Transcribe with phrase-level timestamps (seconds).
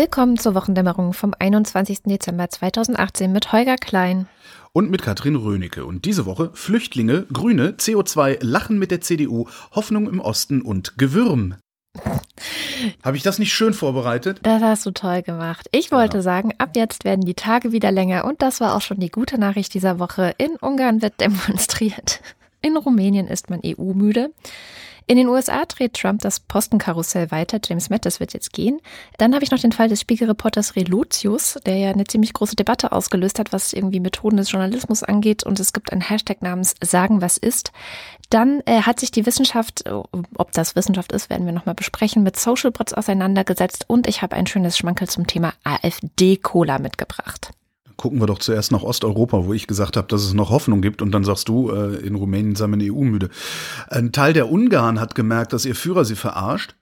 [0.00, 2.04] Willkommen zur Wochendämmerung vom 21.
[2.04, 4.28] Dezember 2018 mit Holger Klein.
[4.72, 5.84] Und mit Katrin Rönecke.
[5.84, 11.56] Und diese Woche Flüchtlinge, Grüne, CO2, Lachen mit der CDU, Hoffnung im Osten und Gewürm.
[13.04, 14.40] Habe ich das nicht schön vorbereitet?
[14.42, 15.68] Das hast du toll gemacht.
[15.70, 16.22] Ich wollte ja.
[16.22, 19.36] sagen, ab jetzt werden die Tage wieder länger und das war auch schon die gute
[19.36, 20.34] Nachricht dieser Woche.
[20.38, 22.22] In Ungarn wird demonstriert.
[22.62, 24.30] In Rumänien ist man EU-müde.
[25.10, 27.58] In den USA dreht Trump das Postenkarussell weiter.
[27.64, 28.80] James Mattis wird jetzt gehen.
[29.18, 32.92] Dann habe ich noch den Fall des Spiegelreporters Relotius, der ja eine ziemlich große Debatte
[32.92, 35.42] ausgelöst hat, was irgendwie Methoden des Journalismus angeht.
[35.42, 37.72] Und es gibt einen Hashtag namens Sagen, was ist.
[38.28, 42.38] Dann äh, hat sich die Wissenschaft, ob das Wissenschaft ist, werden wir nochmal besprechen, mit
[42.38, 43.86] Social Bots auseinandergesetzt.
[43.88, 47.50] Und ich habe ein schönes Schmankel zum Thema AfD-Cola mitgebracht
[48.00, 51.02] gucken wir doch zuerst nach Osteuropa, wo ich gesagt habe, dass es noch Hoffnung gibt.
[51.02, 53.28] Und dann sagst du, äh, in Rumänien sei man EU-müde.
[53.88, 56.76] Ein Teil der Ungarn hat gemerkt, dass ihr Führer sie verarscht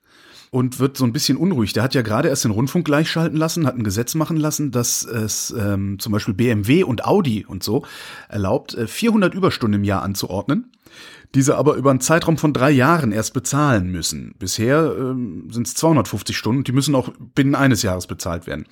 [0.49, 1.73] und wird so ein bisschen unruhig.
[1.73, 5.03] Der hat ja gerade erst den Rundfunk gleichschalten lassen, hat ein Gesetz machen lassen, dass
[5.03, 7.83] es ähm, zum Beispiel BMW und Audi und so
[8.29, 10.71] erlaubt, äh, 400 Überstunden im Jahr anzuordnen
[11.35, 14.33] diese aber über einen Zeitraum von drei Jahren erst bezahlen müssen.
[14.39, 18.65] Bisher ähm, sind es 250 Stunden, die müssen auch binnen eines Jahres bezahlt werden.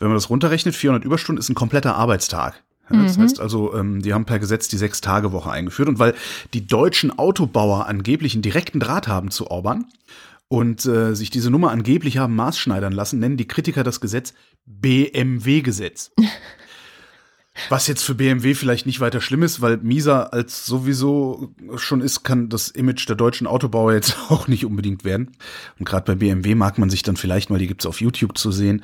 [0.00, 2.62] Wenn man das runterrechnet, 400 Überstunden ist ein kompletter Arbeitstag.
[2.90, 3.22] Ja, das mhm.
[3.22, 5.88] heißt also, ähm, die haben per Gesetz die Sechs-Tage-Woche eingeführt.
[5.88, 6.14] Und weil
[6.54, 9.84] die deutschen Autobauer angeblich einen direkten Draht haben zu Orban
[10.48, 14.34] und äh, sich diese Nummer angeblich haben maßschneidern lassen, nennen die Kritiker das Gesetz
[14.66, 16.10] BMW-Gesetz.
[17.68, 22.22] Was jetzt für BMW vielleicht nicht weiter schlimm ist, weil mieser als sowieso schon ist,
[22.22, 25.32] kann das Image der deutschen Autobauer jetzt auch nicht unbedingt werden.
[25.78, 28.50] Und gerade bei BMW mag man sich dann vielleicht mal, die gibt's auf YouTube zu
[28.50, 28.82] sehen,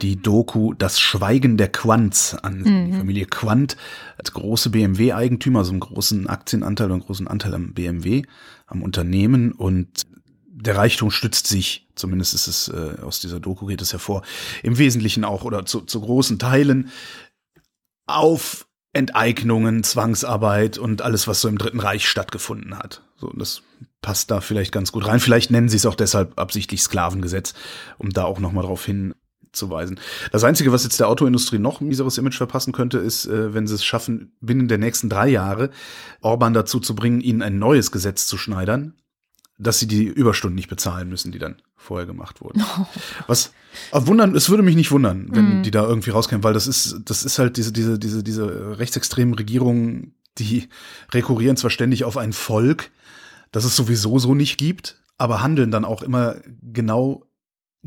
[0.00, 2.60] die Doku Das Schweigen der Quants an.
[2.60, 2.86] Mhm.
[2.86, 3.76] Die Familie Quant
[4.16, 8.22] als große BMW-Eigentümer, also einen großen Aktienanteil und einen großen Anteil am BMW,
[8.66, 10.06] am Unternehmen und
[10.60, 14.22] der Reichtum stützt sich, zumindest ist es äh, aus dieser Doku geht es hervor,
[14.62, 16.90] im Wesentlichen auch oder zu, zu großen Teilen
[18.06, 23.02] auf Enteignungen, Zwangsarbeit und alles, was so im Dritten Reich stattgefunden hat.
[23.16, 23.62] So, das
[24.00, 25.20] passt da vielleicht ganz gut rein.
[25.20, 27.54] Vielleicht nennen sie es auch deshalb absichtlich Sklavengesetz,
[27.98, 28.84] um da auch nochmal drauf
[29.48, 29.98] hinzuweisen.
[30.32, 33.66] Das Einzige, was jetzt der Autoindustrie noch ein mieseres Image verpassen könnte, ist, äh, wenn
[33.66, 35.70] sie es schaffen, binnen der nächsten drei Jahre
[36.20, 38.94] Orban dazu zu bringen, ihnen ein neues Gesetz zu schneidern,
[39.58, 42.62] dass sie die Überstunden nicht bezahlen müssen, die dann vorher gemacht wurden.
[42.62, 42.86] Oh.
[43.26, 43.52] Was
[43.92, 45.62] wundern, es würde mich nicht wundern, wenn mm.
[45.62, 49.34] die da irgendwie rauskämen, weil das ist, das ist halt diese, diese, diese, diese rechtsextremen
[49.34, 50.68] Regierungen, die
[51.12, 52.90] rekurrieren zwar ständig auf ein Volk,
[53.50, 57.27] das es sowieso so nicht gibt, aber handeln dann auch immer genau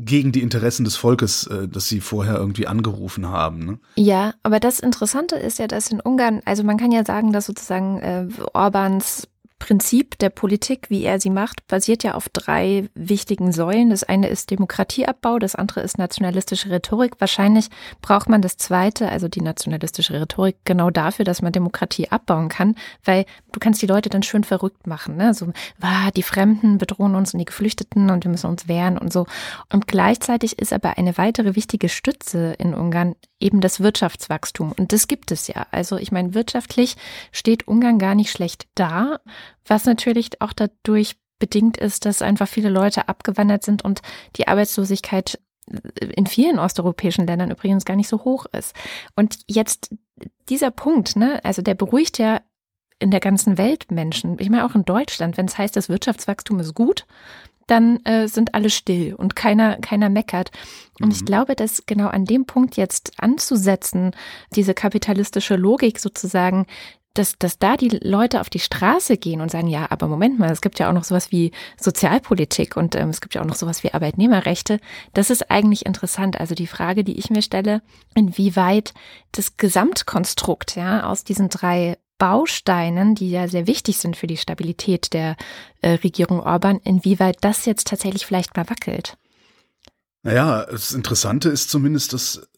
[0.04, 3.64] gegen die Interessen des Volkes, äh, das sie vorher irgendwie angerufen haben.
[3.64, 3.78] Ne?
[3.96, 7.46] Ja, aber das Interessante ist ja, dass in Ungarn, also man kann ja sagen, dass
[7.46, 9.28] sozusagen äh, Orbans
[9.62, 13.90] Prinzip der Politik, wie er sie macht, basiert ja auf drei wichtigen Säulen.
[13.90, 17.20] Das eine ist Demokratieabbau, das andere ist nationalistische Rhetorik.
[17.20, 17.68] Wahrscheinlich
[18.00, 22.74] braucht man das zweite, also die nationalistische Rhetorik, genau dafür, dass man Demokratie abbauen kann,
[23.04, 25.16] weil du kannst die Leute dann schön verrückt machen.
[25.16, 25.32] Ne?
[25.32, 29.12] So, ah, die Fremden bedrohen uns und die Geflüchteten und wir müssen uns wehren und
[29.12, 29.26] so.
[29.72, 34.72] Und gleichzeitig ist aber eine weitere wichtige Stütze in Ungarn eben das Wirtschaftswachstum.
[34.76, 35.66] Und das gibt es ja.
[35.70, 36.96] Also ich meine, wirtschaftlich
[37.32, 39.20] steht Ungarn gar nicht schlecht da,
[39.66, 44.00] was natürlich auch dadurch bedingt ist, dass einfach viele Leute abgewandert sind und
[44.36, 45.38] die Arbeitslosigkeit
[45.98, 48.74] in vielen osteuropäischen Ländern übrigens gar nicht so hoch ist.
[49.16, 49.94] Und jetzt
[50.48, 52.40] dieser Punkt, ne, also der beruhigt ja
[52.98, 54.38] in der ganzen Welt Menschen.
[54.38, 57.06] Ich meine auch in Deutschland, wenn es heißt, das Wirtschaftswachstum ist gut,
[57.66, 60.50] dann äh, sind alle still und keiner, keiner meckert.
[61.00, 61.12] Und mhm.
[61.12, 64.12] ich glaube, dass genau an dem Punkt jetzt anzusetzen,
[64.54, 66.66] diese kapitalistische Logik sozusagen,
[67.14, 70.50] dass, dass da die Leute auf die Straße gehen und sagen, ja, aber Moment mal,
[70.50, 73.54] es gibt ja auch noch sowas wie Sozialpolitik und ähm, es gibt ja auch noch
[73.54, 74.80] sowas wie Arbeitnehmerrechte.
[75.14, 76.40] Das ist eigentlich interessant.
[76.40, 77.82] Also die Frage, die ich mir stelle,
[78.14, 78.94] inwieweit
[79.32, 85.12] das Gesamtkonstrukt ja aus diesen drei Bausteinen, die ja sehr wichtig sind für die Stabilität
[85.12, 85.36] der
[85.80, 89.16] äh, Regierung Orban, inwieweit das jetzt tatsächlich vielleicht mal wackelt.
[90.22, 92.48] Naja, das Interessante ist zumindest, dass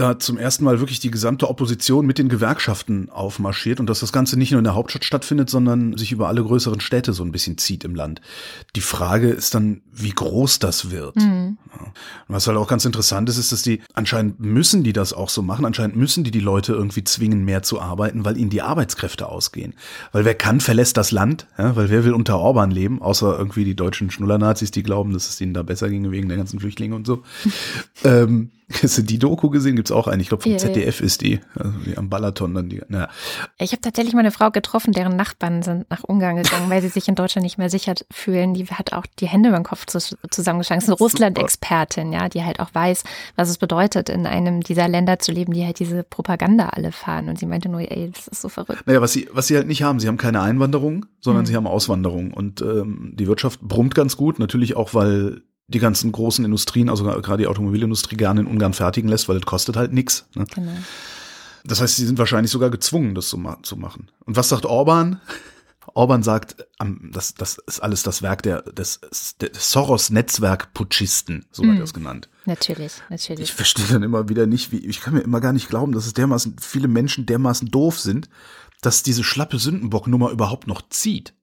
[0.00, 4.12] da zum ersten Mal wirklich die gesamte Opposition mit den Gewerkschaften aufmarschiert und dass das
[4.12, 7.32] Ganze nicht nur in der Hauptstadt stattfindet, sondern sich über alle größeren Städte so ein
[7.32, 8.20] bisschen zieht im Land.
[8.76, 11.16] Die Frage ist dann, wie groß das wird.
[11.16, 11.58] Mhm.
[12.28, 15.42] Was halt auch ganz interessant ist, ist, dass die anscheinend müssen die das auch so
[15.42, 15.64] machen.
[15.64, 19.74] Anscheinend müssen die die Leute irgendwie zwingen, mehr zu arbeiten, weil ihnen die Arbeitskräfte ausgehen.
[20.12, 23.64] Weil wer kann, verlässt das Land, ja, weil wer will unter Orban leben, außer irgendwie
[23.64, 26.94] die deutschen Schnullernazis, die glauben, dass es ihnen da besser ginge wegen der ganzen Flüchtlinge
[26.94, 27.22] und so.
[28.04, 28.50] ähm,
[28.82, 29.76] Hast du die Doku gesehen?
[29.76, 30.20] Gibt's auch eine.
[30.20, 31.06] Ich glaube, vom ja, ZDF ja.
[31.06, 31.40] ist die.
[31.54, 32.82] Also die am Balaton dann die.
[32.88, 33.08] Naja.
[33.58, 36.88] Ich habe tatsächlich mal eine Frau getroffen, deren Nachbarn sind nach Ungarn gegangen, weil sie
[36.88, 38.52] sich in Deutschland nicht mehr sicher fühlen.
[38.52, 40.80] Die hat auch die Hände über den Kopf zusammengeschlagen.
[40.80, 43.04] Das ist eine Russland-Expertin, ja, die halt auch weiß,
[43.36, 47.30] was es bedeutet, in einem dieser Länder zu leben, die halt diese Propaganda alle fahren.
[47.30, 48.86] Und sie meinte nur, ey, das ist so verrückt.
[48.86, 51.46] Naja, was sie, was sie halt nicht haben, sie haben keine Einwanderung, sondern mhm.
[51.46, 52.34] sie haben Auswanderung.
[52.34, 57.04] Und ähm, die Wirtschaft brummt ganz gut, natürlich auch, weil die ganzen großen Industrien, also
[57.04, 60.26] gerade die Automobilindustrie, gerne in Ungarn fertigen lässt, weil das kostet halt nichts.
[60.34, 60.46] Ne?
[60.54, 60.72] Genau.
[61.64, 64.10] Das heißt, sie sind wahrscheinlich sogar gezwungen, das zu, ma zu machen.
[64.24, 65.20] Und was sagt Orban?
[65.94, 66.66] Orban sagt,
[67.12, 69.00] das, das ist alles das Werk der, des,
[69.40, 71.70] des Soros-Netzwerk-Putschisten, so hm.
[71.70, 72.28] wird das genannt.
[72.44, 73.44] Natürlich, natürlich.
[73.44, 76.06] Ich verstehe dann immer wieder nicht, wie, ich kann mir immer gar nicht glauben, dass
[76.06, 78.28] es dermaßen, viele Menschen dermaßen doof sind,
[78.80, 81.34] dass diese schlappe Sündenbock-Nummer überhaupt noch zieht.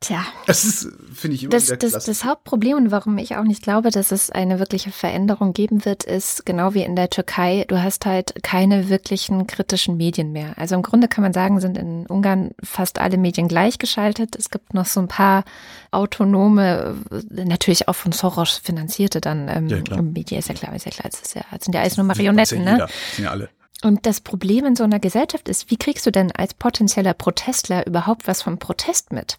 [0.00, 0.24] Tja.
[0.46, 3.90] Das ist, finde ich, immer das, das, das Hauptproblem und warum ich auch nicht glaube,
[3.90, 8.06] dass es eine wirkliche Veränderung geben wird, ist genau wie in der Türkei, du hast
[8.06, 10.54] halt keine wirklichen kritischen Medien mehr.
[10.56, 14.36] Also im Grunde kann man sagen, sind in Ungarn fast alle Medien gleichgeschaltet.
[14.36, 15.44] Es gibt noch so ein paar
[15.90, 16.96] autonome,
[17.30, 21.10] natürlich auch von Soros finanzierte dann ähm, ja, Medien, ist ja klar, ist ja klar,
[21.10, 22.86] das, ist ja, sind ja alles nur Marionetten, ja ne?
[23.16, 23.50] Sind ja alle.
[23.82, 27.86] Und das Problem in so einer Gesellschaft ist, wie kriegst du denn als potenzieller Protestler
[27.86, 29.38] überhaupt was vom Protest mit?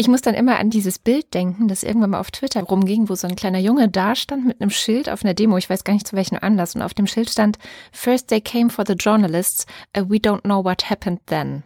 [0.00, 3.14] Ich muss dann immer an dieses Bild denken, das irgendwann mal auf Twitter rumging, wo
[3.16, 5.92] so ein kleiner Junge da stand mit einem Schild auf einer Demo, ich weiß gar
[5.92, 7.58] nicht zu welchem Anlass, und auf dem Schild stand,
[7.92, 11.64] First they came for the journalists, uh, we don't know what happened then.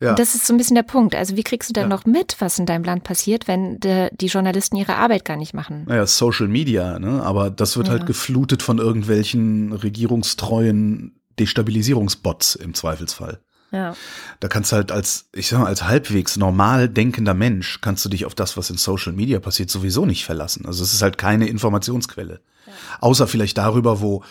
[0.00, 0.14] Ja.
[0.14, 1.14] Das ist so ein bisschen der Punkt.
[1.14, 1.88] Also wie kriegst du denn ja.
[1.88, 5.54] noch mit, was in deinem Land passiert, wenn de, die Journalisten ihre Arbeit gar nicht
[5.54, 5.84] machen?
[5.86, 7.22] Naja, Social Media, ne?
[7.22, 7.92] aber das wird ja.
[7.92, 13.38] halt geflutet von irgendwelchen regierungstreuen Destabilisierungsbots im Zweifelsfall.
[13.70, 13.94] Ja.
[14.40, 18.08] Da kannst du halt als, ich sag mal, als halbwegs normal denkender Mensch, kannst du
[18.08, 20.64] dich auf das, was in Social Media passiert, sowieso nicht verlassen.
[20.66, 22.40] Also es ist halt keine Informationsquelle.
[22.66, 22.72] Ja.
[23.00, 24.24] Außer vielleicht darüber, wo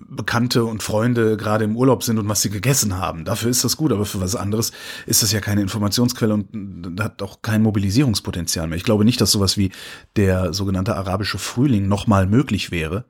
[0.00, 3.24] Bekannte und Freunde gerade im Urlaub sind und was sie gegessen haben.
[3.24, 4.70] Dafür ist das gut, aber für was anderes
[5.06, 8.76] ist das ja keine Informationsquelle und hat auch kein Mobilisierungspotenzial mehr.
[8.76, 9.72] Ich glaube nicht, dass sowas wie
[10.14, 13.04] der sogenannte arabische Frühling nochmal möglich wäre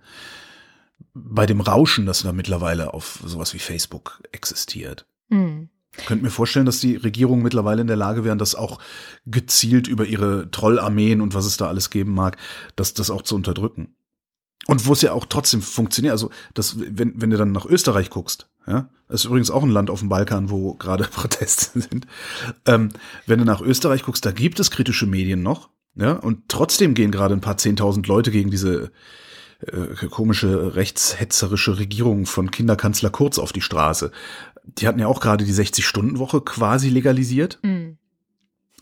[1.12, 5.06] bei dem Rauschen, das da mittlerweile auf sowas wie Facebook existiert.
[5.28, 5.69] Mhm.
[6.06, 8.78] Könnt mir vorstellen, dass die Regierungen mittlerweile in der Lage wären, das auch
[9.26, 12.36] gezielt über ihre Trollarmeen und was es da alles geben mag,
[12.76, 13.94] das, das auch zu unterdrücken.
[14.66, 18.10] Und wo es ja auch trotzdem funktioniert, also das, wenn, wenn du dann nach Österreich
[18.10, 22.06] guckst, ja, das ist übrigens auch ein Land auf dem Balkan, wo gerade Proteste sind.
[22.66, 22.90] Ähm,
[23.26, 27.10] wenn du nach Österreich guckst, da gibt es kritische Medien noch, ja, und trotzdem gehen
[27.10, 28.92] gerade ein paar zehntausend Leute gegen diese
[29.60, 34.12] äh, komische rechtshetzerische Regierung von Kinderkanzler Kurz auf die Straße
[34.79, 37.59] die hatten ja auch gerade die 60-Stunden-Woche quasi legalisiert.
[37.62, 37.99] Mhm.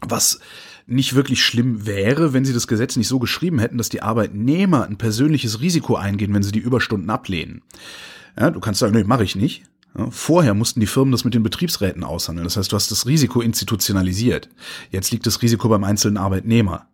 [0.00, 0.40] Was
[0.86, 4.84] nicht wirklich schlimm wäre, wenn sie das Gesetz nicht so geschrieben hätten, dass die Arbeitnehmer
[4.84, 7.62] ein persönliches Risiko eingehen, wenn sie die Überstunden ablehnen.
[8.38, 9.64] Ja, du kannst sagen, nee, mache ich nicht.
[9.98, 12.44] Ja, vorher mussten die Firmen das mit den Betriebsräten aushandeln.
[12.44, 14.48] Das heißt, du hast das Risiko institutionalisiert.
[14.90, 16.88] Jetzt liegt das Risiko beim einzelnen Arbeitnehmer.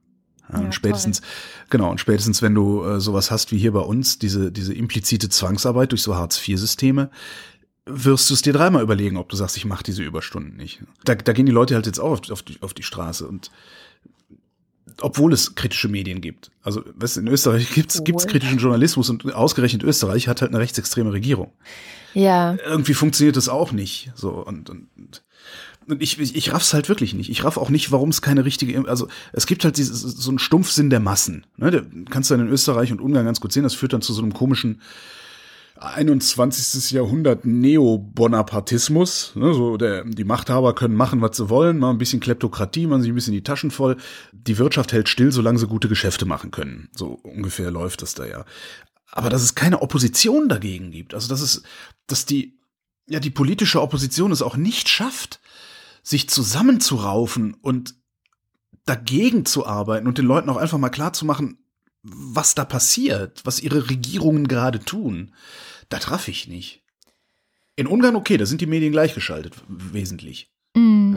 [0.52, 1.28] Ja, und spätestens, toll.
[1.70, 5.28] genau, und spätestens, wenn du äh, sowas hast wie hier bei uns, diese, diese implizite
[5.28, 7.10] Zwangsarbeit durch so Hartz-IV-Systeme,
[7.86, 10.82] wirst du es dir dreimal überlegen, ob du sagst, ich mache diese Überstunden nicht.
[11.04, 13.50] Da, da gehen die Leute halt jetzt auch auf, auf, die, auf die Straße und
[15.00, 16.50] obwohl es kritische Medien gibt.
[16.62, 20.60] Also, weißt du, in Österreich gibt's gibt's kritischen Journalismus und ausgerechnet Österreich hat halt eine
[20.60, 21.52] rechtsextreme Regierung.
[22.14, 22.56] Ja.
[22.64, 24.12] Irgendwie funktioniert das auch nicht.
[24.14, 25.22] So und, und, und
[26.00, 27.30] ich, ich, ich raff's halt wirklich nicht.
[27.30, 30.38] Ich raff auch nicht, warum es keine richtige, also es gibt halt dieses, so einen
[30.38, 31.46] Stumpfsinn der Massen.
[31.56, 31.70] Ne?
[31.70, 33.62] Der kannst du dann in Österreich und Ungarn ganz gut sehen.
[33.62, 34.80] Das führt dann zu so einem komischen
[35.84, 36.92] 21.
[36.92, 39.32] Jahrhundert Neo-Bonapartismus.
[39.34, 43.02] Ne, so der, die Machthaber können machen, was sie wollen, mal ein bisschen Kleptokratie, man
[43.02, 43.96] sich ein bisschen die Taschen voll.
[44.32, 46.88] Die Wirtschaft hält still, solange sie gute Geschäfte machen können.
[46.94, 48.44] So ungefähr läuft das da ja.
[49.10, 51.62] Aber dass es keine Opposition dagegen gibt, also dass es,
[52.06, 52.58] dass die,
[53.06, 55.40] ja, die politische Opposition es auch nicht schafft,
[56.02, 57.94] sich zusammenzuraufen und
[58.86, 61.58] dagegen zu arbeiten und den Leuten auch einfach mal klar zu machen,
[62.02, 65.32] was da passiert, was ihre Regierungen gerade tun.
[65.92, 66.82] Da traf ich nicht.
[67.76, 70.50] In Ungarn okay, da sind die Medien gleichgeschaltet, wesentlich.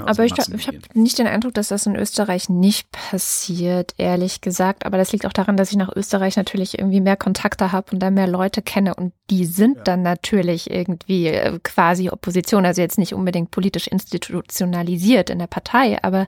[0.05, 4.85] Aber ich, ich habe nicht den Eindruck, dass das in Österreich nicht passiert, ehrlich gesagt.
[4.85, 7.99] Aber das liegt auch daran, dass ich nach Österreich natürlich irgendwie mehr Kontakte habe und
[7.99, 8.95] da mehr Leute kenne.
[8.95, 9.83] Und die sind ja.
[9.83, 12.65] dann natürlich irgendwie äh, quasi Opposition.
[12.65, 16.27] Also jetzt nicht unbedingt politisch institutionalisiert in der Partei, aber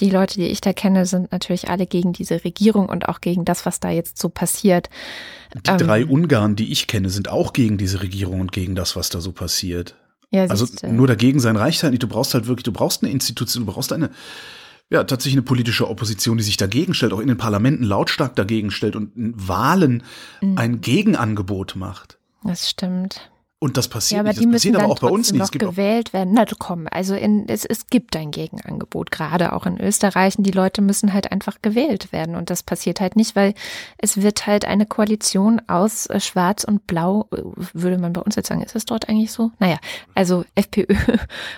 [0.00, 3.44] die Leute, die ich da kenne, sind natürlich alle gegen diese Regierung und auch gegen
[3.44, 4.90] das, was da jetzt so passiert.
[5.54, 8.96] Die ähm, drei Ungarn, die ich kenne, sind auch gegen diese Regierung und gegen das,
[8.96, 9.94] was da so passiert.
[10.34, 12.02] Ja, also nur dagegen sein reicht halt nicht.
[12.02, 14.10] Du brauchst halt wirklich, du brauchst eine Institution, du brauchst eine,
[14.90, 18.72] ja, tatsächlich eine politische Opposition, die sich dagegen stellt, auch in den Parlamenten lautstark dagegen
[18.72, 20.02] stellt und in Wahlen
[20.40, 20.58] mhm.
[20.58, 22.18] ein Gegenangebot macht.
[22.42, 23.30] Das stimmt.
[23.64, 24.40] Und das passiert ja, aber nicht.
[24.40, 25.38] Die das müssen passiert aber auch bei uns nicht.
[25.38, 26.34] Noch Es gibt gewählt werden.
[26.34, 30.36] Na komm, also in, es, es gibt ein Gegenangebot, gerade auch in Österreich.
[30.36, 32.34] Und die Leute müssen halt einfach gewählt werden.
[32.34, 33.54] Und das passiert halt nicht, weil
[33.96, 37.40] es wird halt eine Koalition aus äh, Schwarz und Blau, äh,
[37.72, 39.50] würde man bei uns jetzt sagen, ist es dort eigentlich so?
[39.60, 39.78] Naja,
[40.14, 40.94] also FPÖ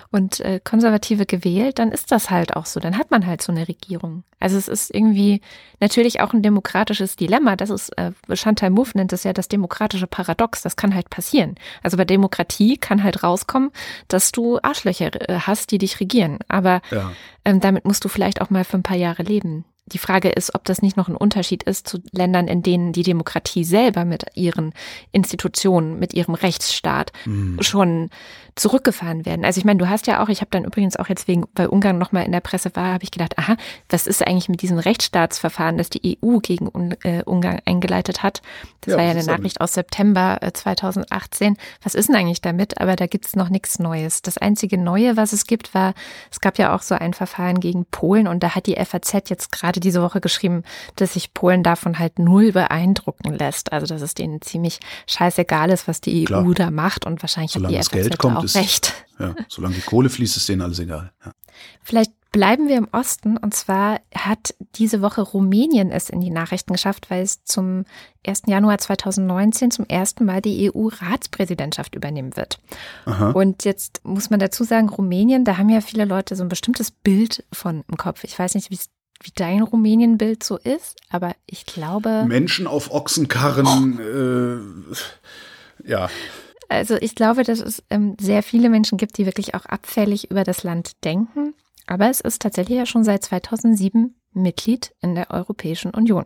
[0.09, 2.79] und äh, Konservative gewählt, dann ist das halt auch so.
[2.79, 4.23] Dann hat man halt so eine Regierung.
[4.39, 5.41] Also es ist irgendwie
[5.81, 7.57] natürlich auch ein demokratisches Dilemma.
[7.57, 10.61] Das ist, äh, Chantal Mouffe nennt das ja das demokratische Paradox.
[10.61, 11.55] Das kann halt passieren.
[11.83, 13.71] Also bei Demokratie kann halt rauskommen,
[14.07, 16.39] dass du Arschlöcher äh, hast, die dich regieren.
[16.47, 17.11] Aber ja.
[17.45, 19.65] ähm, damit musst du vielleicht auch mal für ein paar Jahre leben.
[19.87, 23.03] Die Frage ist, ob das nicht noch ein Unterschied ist zu Ländern, in denen die
[23.03, 24.73] Demokratie selber mit ihren
[25.11, 27.57] Institutionen, mit ihrem Rechtsstaat mhm.
[27.61, 28.09] schon
[28.57, 29.45] zurückgefahren werden.
[29.45, 31.67] Also ich meine, du hast ja auch, ich habe dann übrigens auch jetzt wegen, weil
[31.67, 33.55] Ungarn nochmal in der Presse war, habe ich gedacht, aha,
[33.89, 36.69] was ist eigentlich mit diesem Rechtsstaatsverfahren, das die EU gegen
[37.03, 38.41] äh, Ungarn eingeleitet hat?
[38.81, 41.53] Das ja, war ja eine Nachricht aus September 2018.
[41.53, 42.81] Äh, was ist denn eigentlich damit?
[42.81, 44.21] Aber da gibt es noch nichts Neues.
[44.21, 45.93] Das einzige Neue, was es gibt, war,
[46.31, 49.51] es gab ja auch so ein Verfahren gegen Polen und da hat die FAZ jetzt
[49.51, 50.63] gerade diese Woche geschrieben,
[50.95, 53.71] dass sich Polen davon halt null beeindrucken lässt.
[53.71, 57.77] Also dass es denen ziemlich scheißegal ist, was die EU da macht und wahrscheinlich Solange
[57.77, 58.93] hat die FAZ Geld kommt, auch ist, recht.
[59.19, 61.11] Ja, solange die Kohle fließt, ist denen alles egal.
[61.25, 61.31] Ja.
[61.81, 66.73] Vielleicht bleiben wir im Osten und zwar hat diese Woche Rumänien es in die Nachrichten
[66.73, 67.85] geschafft, weil es zum
[68.27, 68.43] 1.
[68.47, 72.59] Januar 2019 zum ersten Mal die EU-Ratspräsidentschaft übernehmen wird.
[73.05, 73.31] Aha.
[73.31, 76.91] Und jetzt muss man dazu sagen, Rumänien, da haben ja viele Leute so ein bestimmtes
[76.91, 78.23] Bild von im Kopf.
[78.23, 78.89] Ich weiß nicht, wie es
[79.21, 82.25] wie dein Rumänien-Bild so ist, aber ich glaube.
[82.27, 84.93] Menschen auf Ochsenkarren, oh.
[85.83, 86.09] äh, ja.
[86.69, 90.43] Also ich glaube, dass es ähm, sehr viele Menschen gibt, die wirklich auch abfällig über
[90.43, 91.53] das Land denken.
[91.85, 96.25] Aber es ist tatsächlich ja schon seit 2007 Mitglied in der Europäischen Union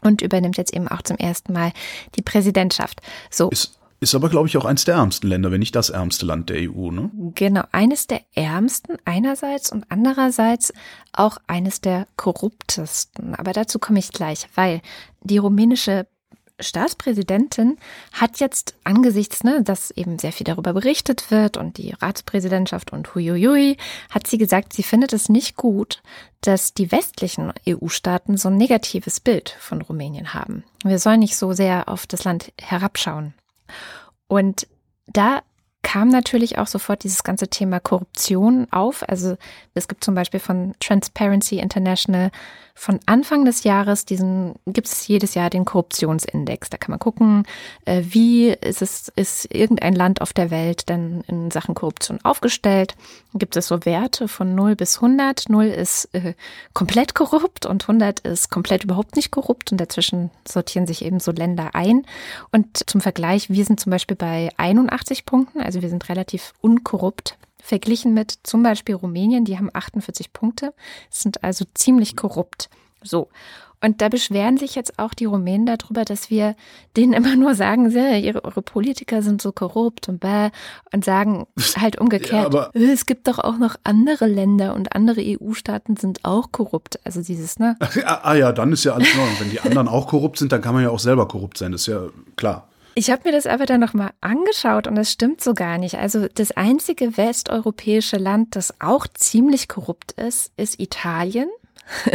[0.00, 1.72] und übernimmt jetzt eben auch zum ersten Mal
[2.14, 3.00] die Präsidentschaft.
[3.30, 3.50] So.
[3.50, 3.78] Ist,
[4.10, 6.70] ist aber, glaube ich, auch eines der ärmsten Länder, wenn nicht das ärmste Land der
[6.70, 7.10] EU, ne?
[7.34, 10.72] Genau, eines der ärmsten einerseits und andererseits
[11.12, 13.34] auch eines der korruptesten.
[13.34, 14.80] Aber dazu komme ich gleich, weil
[15.22, 16.06] die rumänische
[16.60, 17.78] Staatspräsidentin
[18.12, 23.14] hat jetzt angesichts, ne, dass eben sehr viel darüber berichtet wird und die Ratspräsidentschaft und
[23.14, 23.76] huiuiui,
[24.10, 26.00] hat sie gesagt, sie findet es nicht gut,
[26.40, 30.64] dass die westlichen EU-Staaten so ein negatives Bild von Rumänien haben.
[30.84, 33.34] Wir sollen nicht so sehr auf das Land herabschauen.
[34.28, 34.66] Und
[35.06, 35.42] da
[35.82, 39.08] kam natürlich auch sofort dieses ganze Thema Korruption auf.
[39.08, 39.36] Also
[39.74, 42.32] es gibt zum Beispiel von Transparency International
[42.78, 46.68] von Anfang des Jahres diesen, gibt es jedes Jahr den Korruptionsindex.
[46.68, 47.44] Da kann man gucken,
[47.86, 52.94] äh, wie ist es, ist irgendein Land auf der Welt denn in Sachen Korruption aufgestellt.
[53.34, 55.48] Gibt es so Werte von 0 bis 100.
[55.48, 56.34] 0 ist äh,
[56.74, 61.32] komplett korrupt und 100 ist komplett überhaupt nicht korrupt und dazwischen sortieren sich eben so
[61.32, 62.06] Länder ein.
[62.52, 67.38] Und zum Vergleich, wir sind zum Beispiel bei 81 Punkten, also wir sind relativ unkorrupt
[67.66, 70.72] verglichen mit zum Beispiel Rumänien, die haben 48 Punkte,
[71.10, 72.70] sind also ziemlich korrupt.
[73.02, 73.28] So.
[73.82, 76.56] Und da beschweren sich jetzt auch die Rumänen darüber, dass wir
[76.96, 80.48] denen immer nur sagen, ihre, eure Politiker sind so korrupt und bäh,
[80.92, 81.46] und sagen
[81.76, 86.24] halt umgekehrt, ja, äh, es gibt doch auch noch andere Länder und andere EU-Staaten sind
[86.24, 87.00] auch korrupt.
[87.04, 87.76] Also dieses, ne?
[88.04, 89.36] ah ja, dann ist ja alles in Ordnung.
[89.40, 91.82] Wenn die anderen auch korrupt sind, dann kann man ja auch selber korrupt sein, das
[91.82, 92.00] ist ja
[92.36, 92.68] klar.
[92.98, 95.96] Ich habe mir das aber dann nochmal angeschaut und das stimmt so gar nicht.
[95.96, 101.50] Also das einzige westeuropäische Land, das auch ziemlich korrupt ist, ist Italien.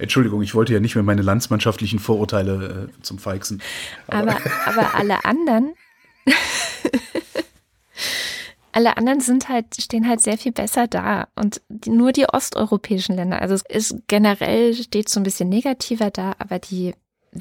[0.00, 3.62] Entschuldigung, ich wollte ja nicht mehr meine landsmannschaftlichen Vorurteile äh, zum Feixen.
[4.08, 5.74] Aber, aber, aber alle anderen,
[8.72, 11.28] alle anderen sind halt, stehen halt sehr viel besser da.
[11.36, 16.10] Und die, nur die osteuropäischen Länder, also es ist generell steht so ein bisschen negativer
[16.10, 16.92] da, aber die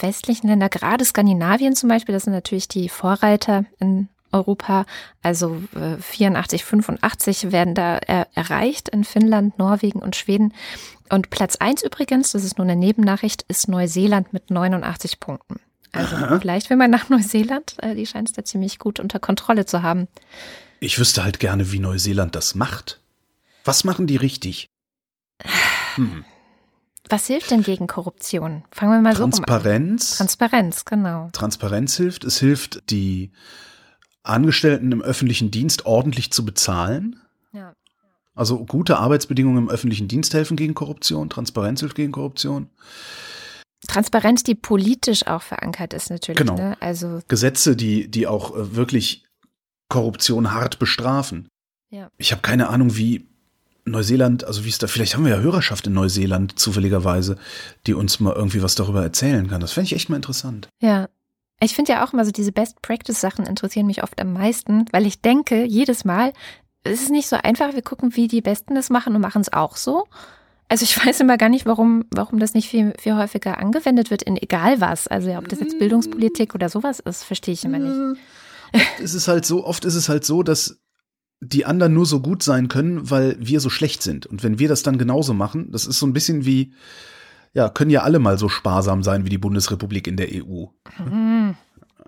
[0.02, 4.86] westlichen Länder, gerade Skandinavien zum Beispiel, das sind natürlich die Vorreiter in Europa,
[5.22, 5.62] also
[6.00, 10.54] 84, äh, 85 werden da er erreicht in Finnland, Norwegen und Schweden.
[11.10, 15.60] Und Platz 1 übrigens, das ist nur eine Nebennachricht, ist Neuseeland mit 89 Punkten.
[15.92, 16.40] Also Aha.
[16.40, 19.82] vielleicht will man nach Neuseeland, äh, die scheint es da ziemlich gut unter Kontrolle zu
[19.82, 20.08] haben.
[20.80, 23.00] Ich wüsste halt gerne, wie Neuseeland das macht.
[23.64, 24.68] Was machen die richtig?
[25.96, 26.26] Hm.
[27.10, 28.64] Was hilft denn gegen Korruption?
[28.72, 30.18] Fangen wir mal Transparenz, so an.
[30.28, 31.30] Transparenz, genau.
[31.34, 32.24] Transparenz hilft.
[32.24, 33.32] Es hilft, die
[34.24, 37.20] Angestellten im öffentlichen Dienst ordentlich zu bezahlen.
[37.54, 37.74] Ja.
[38.34, 41.30] Also gute Arbeitsbedingungen im öffentlichen Dienst helfen gegen Korruption.
[41.30, 42.70] Transparenz hilft gegen Korruption.
[43.88, 46.38] Transparenz, die politisch auch verankert ist, natürlich.
[46.38, 46.56] Genau.
[46.56, 46.76] Ne?
[46.80, 49.26] Also Gesetze, die, die auch äh, wirklich
[49.90, 51.48] Korruption hart bestrafen.
[51.90, 52.10] Ja.
[52.18, 53.30] Ich habe keine Ahnung, wie
[53.86, 57.38] Neuseeland, also wie es da, vielleicht haben wir ja Hörerschaft in Neuseeland zufälligerweise,
[57.86, 59.62] die uns mal irgendwie was darüber erzählen kann.
[59.62, 60.68] Das fände ich echt mal interessant.
[60.82, 61.08] Ja.
[61.62, 64.86] Ich finde ja auch immer so diese Best Practice Sachen interessieren mich oft am meisten,
[64.92, 66.34] weil ich denke jedes Mal,
[66.84, 69.54] es ist nicht so einfach, wir gucken, wie die Besten das machen und machen es
[69.54, 70.06] auch so.
[70.68, 74.24] Also ich weiß immer gar nicht, warum, warum das nicht viel, viel häufiger angewendet wird
[74.24, 75.08] in egal was.
[75.08, 78.22] Also ja, ob das jetzt Bildungspolitik oder sowas ist, verstehe ich immer nicht.
[78.74, 80.80] Oft ist es halt so, oft ist es halt so, dass
[81.42, 84.26] die anderen nur so gut sein können, weil wir so schlecht sind.
[84.26, 86.74] Und wenn wir das dann genauso machen, das ist so ein bisschen wie,
[87.54, 90.66] ja, können ja alle mal so sparsam sein wie die Bundesrepublik in der EU.
[90.98, 91.56] Mhm.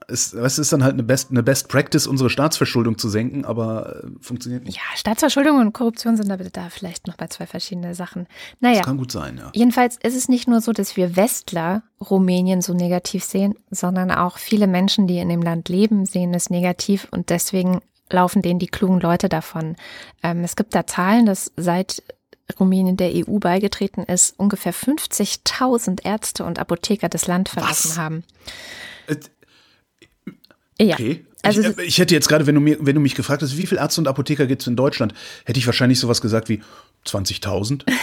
[0.10, 4.04] Es, es ist dann halt eine Best, eine Best Practice, unsere Staatsverschuldung zu senken, aber
[4.04, 4.78] äh, funktioniert nicht.
[4.78, 8.28] Ja, Staatsverschuldung und Korruption sind aber da vielleicht noch bei zwei verschiedene Sachen.
[8.62, 8.78] Naja.
[8.78, 9.50] Das kann gut sein, ja.
[9.54, 14.38] Jedenfalls ist es nicht nur so, dass wir Westler Rumänien so negativ sehen, sondern auch
[14.38, 18.68] viele Menschen, die in dem Land leben, sehen es negativ und deswegen laufen denen die
[18.68, 19.76] klugen Leute davon.
[20.24, 22.04] Ähm, es gibt da Zahlen, dass seit
[22.60, 27.98] Rumänien der EU beigetreten ist, ungefähr 50.000 Ärzte und Apotheker das Land verlassen Was?
[27.98, 28.24] haben.
[29.08, 29.16] Äh,
[30.80, 30.96] ja.
[30.96, 31.26] Okay.
[31.44, 33.66] Also ich, ich, hätte jetzt gerade, wenn du, mir, wenn du mich gefragt hast, wie
[33.66, 35.14] viele Ärzte und Apotheker gibt es in Deutschland,
[35.46, 36.62] hätte ich wahrscheinlich sowas gesagt wie
[37.08, 37.86] 20.000.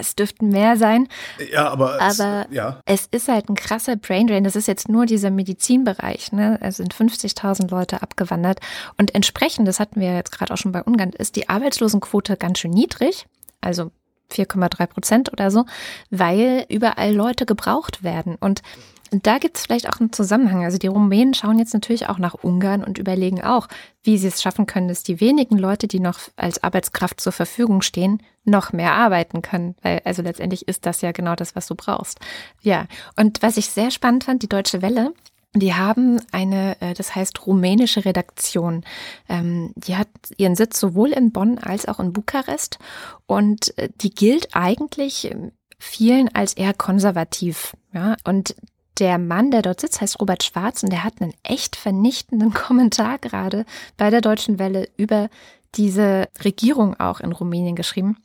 [0.00, 1.08] es dürften mehr sein.
[1.52, 2.80] Ja, aber, aber es, ja.
[2.84, 4.44] es ist halt ein krasser Braindrain.
[4.44, 6.32] Das ist jetzt nur dieser Medizinbereich.
[6.32, 6.58] Ne?
[6.60, 8.60] Es sind 50.000 Leute abgewandert.
[8.96, 12.58] Und entsprechend, das hatten wir jetzt gerade auch schon bei Ungarn, ist die Arbeitslosenquote ganz
[12.58, 13.26] schön niedrig.
[13.60, 13.90] Also
[14.32, 15.64] 4,3 Prozent oder so,
[16.10, 18.36] weil überall Leute gebraucht werden.
[18.38, 18.62] Und
[19.10, 20.64] da gibt es vielleicht auch einen Zusammenhang.
[20.64, 23.68] Also die Rumänen schauen jetzt natürlich auch nach Ungarn und überlegen auch,
[24.02, 27.82] wie sie es schaffen können, dass die wenigen Leute, die noch als Arbeitskraft zur Verfügung
[27.82, 29.76] stehen, noch mehr arbeiten können.
[29.82, 32.18] Weil also letztendlich ist das ja genau das, was du brauchst.
[32.60, 32.86] Ja,
[33.16, 35.12] und was ich sehr spannend fand, die Deutsche Welle,
[35.54, 38.84] die haben eine, äh, das heißt rumänische Redaktion.
[39.28, 42.78] Ähm, die hat ihren Sitz sowohl in Bonn als auch in Bukarest
[43.26, 45.34] und äh, die gilt eigentlich
[45.78, 47.76] vielen als eher konservativ.
[47.92, 48.54] Ja, und
[48.98, 53.18] der Mann, der dort sitzt, heißt Robert Schwarz und der hat einen echt vernichtenden Kommentar
[53.18, 53.64] gerade
[53.96, 55.28] bei der Deutschen Welle über
[55.74, 58.16] diese Regierung auch in Rumänien geschrieben,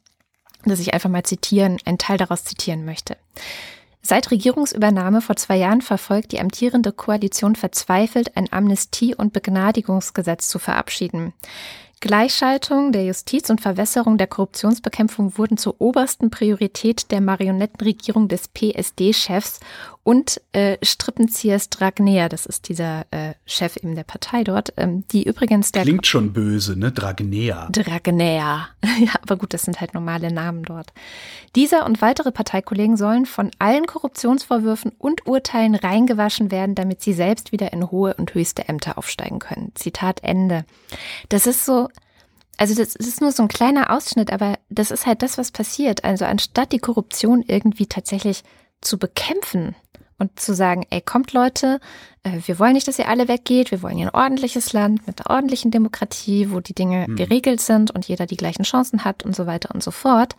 [0.65, 3.17] dass ich einfach mal zitieren, einen Teil daraus zitieren möchte.
[4.05, 10.59] Seit Regierungsübernahme vor zwei Jahren verfolgt die amtierende Koalition verzweifelt, ein Amnestie- und Begnadigungsgesetz zu
[10.59, 11.33] verabschieden.
[12.01, 19.61] Gleichschaltung der Justiz und Verwässerung der Korruptionsbekämpfung wurden zur obersten Priorität der Marionettenregierung des PSD-Chefs
[20.03, 25.23] und äh, Strippenziers Dragnea, das ist dieser äh, Chef eben der Partei dort, ähm, die
[25.23, 26.91] übrigens der Klingt schon böse, ne?
[26.91, 27.69] Dragnea.
[27.71, 28.67] Dragnea.
[28.99, 30.91] ja, aber gut, das sind halt normale Namen dort.
[31.55, 37.53] Dieser und weitere Parteikollegen sollen von allen Korruptionsvorwürfen und Urteilen reingewaschen werden, damit sie selbst
[37.53, 39.71] wieder in hohe und höchste Ämter aufsteigen können.
[39.75, 40.65] Zitat Ende.
[41.29, 41.87] Das ist so,
[42.57, 46.03] also das ist nur so ein kleiner Ausschnitt, aber das ist halt das, was passiert.
[46.03, 48.43] Also anstatt die Korruption irgendwie tatsächlich
[48.81, 49.75] zu bekämpfen,
[50.23, 51.79] und zu sagen, ey, kommt Leute,
[52.23, 55.19] äh, wir wollen nicht, dass ihr alle weggeht, wir wollen hier ein ordentliches Land mit
[55.19, 57.15] einer ordentlichen Demokratie, wo die Dinge mhm.
[57.15, 60.35] geregelt sind und jeder die gleichen Chancen hat und so weiter und so fort,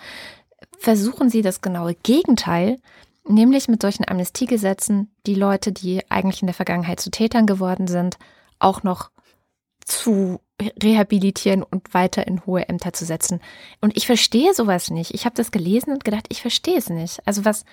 [0.78, 2.78] versuchen sie das genaue Gegenteil,
[3.26, 8.16] nämlich mit solchen Amnestiegesetzen die Leute, die eigentlich in der Vergangenheit zu Tätern geworden sind,
[8.58, 9.10] auch noch
[9.84, 10.40] zu
[10.82, 13.40] rehabilitieren und weiter in hohe Ämter zu setzen.
[13.80, 15.12] Und ich verstehe sowas nicht.
[15.12, 17.26] Ich habe das gelesen und gedacht, ich verstehe es nicht.
[17.26, 17.64] Also was,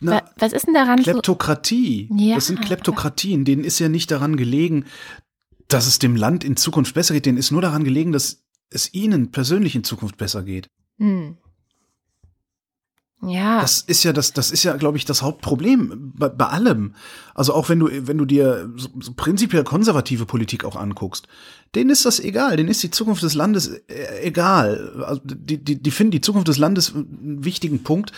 [0.00, 1.00] na, Was ist denn daran?
[1.00, 2.10] Kleptokratie.
[2.16, 3.44] Ja, das sind Kleptokratien.
[3.44, 4.86] Denen ist ja nicht daran gelegen,
[5.68, 7.26] dass es dem Land in Zukunft besser geht.
[7.26, 10.68] Denen ist nur daran gelegen, dass es ihnen persönlich in Zukunft besser geht.
[10.98, 11.36] Hm.
[13.26, 13.60] Ja.
[13.60, 16.94] Das ist ja das, das ist ja, glaube ich, das Hauptproblem bei, bei, allem.
[17.34, 21.26] Also auch wenn du, wenn du dir so, so prinzipiell konservative Politik auch anguckst,
[21.74, 25.02] denen ist das egal, denen ist die Zukunft des Landes äh, egal.
[25.06, 28.12] Also die, die, die finden die Zukunft des Landes einen wichtigen Punkt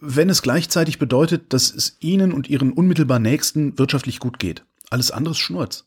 [0.00, 4.64] wenn es gleichzeitig bedeutet, dass es ihnen und ihren unmittelbar Nächsten wirtschaftlich gut geht.
[4.90, 5.84] Alles andere ist Schnurz.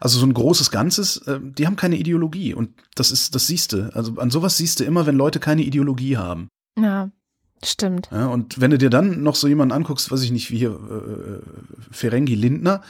[0.00, 3.72] Also so ein großes Ganzes, äh, die haben keine Ideologie und das ist, das siehst
[3.72, 3.94] du.
[3.94, 6.48] Also an sowas siehst du immer, wenn Leute keine Ideologie haben.
[6.78, 7.10] Ja,
[7.64, 8.08] stimmt.
[8.12, 10.70] Ja, und wenn du dir dann noch so jemanden anguckst, weiß ich nicht, wie hier
[10.70, 12.82] äh, Ferengi Lindner,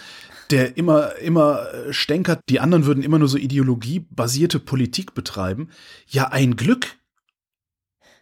[0.50, 5.68] der immer, immer stänkert, die anderen würden immer nur so ideologiebasierte Politik betreiben.
[6.06, 6.97] Ja, ein Glück,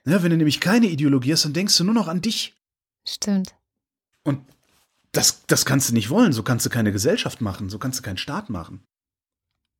[0.07, 2.55] ja, wenn du nämlich keine Ideologie hast, dann denkst du nur noch an dich.
[3.07, 3.55] Stimmt.
[4.23, 4.41] Und
[5.13, 6.33] das, das kannst du nicht wollen.
[6.33, 7.71] So kannst du keine Gesellschaft machen.
[7.71, 8.83] So kannst du keinen Staat machen.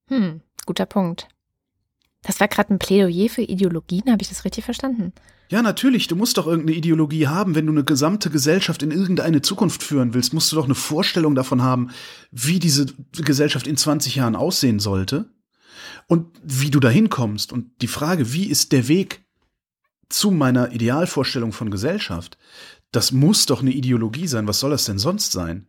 [0.09, 1.29] Hm, guter Punkt.
[2.23, 5.13] Das war gerade ein Plädoyer für Ideologien, habe ich das richtig verstanden?
[5.49, 6.09] Ja, natürlich.
[6.09, 7.55] Du musst doch irgendeine Ideologie haben.
[7.55, 11.37] Wenn du eine gesamte Gesellschaft in irgendeine Zukunft führen willst, musst du doch eine Vorstellung
[11.37, 11.91] davon haben,
[12.33, 15.31] wie diese Gesellschaft in 20 Jahren aussehen sollte.
[16.09, 19.26] Und wie du dahin kommst und die Frage, wie ist der Weg
[20.09, 22.39] zu meiner Idealvorstellung von Gesellschaft,
[22.93, 24.47] das muss doch eine Ideologie sein.
[24.47, 25.67] Was soll das denn sonst sein?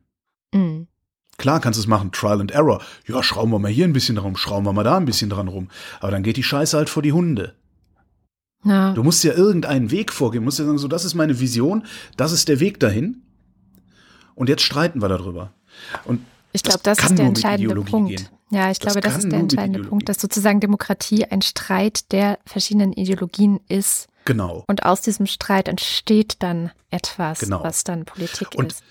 [0.53, 0.87] Mhm.
[1.37, 2.81] Klar kannst du es machen, Trial and Error.
[3.07, 5.29] Ja, schrauben wir mal hier ein bisschen dran rum, schrauben wir mal da ein bisschen
[5.29, 5.69] dran rum.
[5.99, 7.53] Aber dann geht die Scheiße halt vor die Hunde.
[8.63, 8.93] Ja.
[8.93, 11.85] Du musst ja irgendeinen Weg vorgeben, du musst ja sagen, so, das ist meine Vision,
[12.17, 13.21] das ist der Weg dahin.
[14.33, 15.53] Und jetzt streiten wir darüber.
[16.05, 18.17] Und ich glaube, das, das ist der entscheidende Punkt.
[18.17, 18.29] Gehen.
[18.49, 22.39] Ja, ich das glaube, das ist der entscheidende Punkt, dass sozusagen Demokratie ein Streit der
[22.45, 24.07] verschiedenen Ideologien ist.
[24.27, 24.65] Genau.
[24.67, 27.63] Und aus diesem Streit entsteht dann etwas, genau.
[27.63, 28.83] was dann Politik Und ist.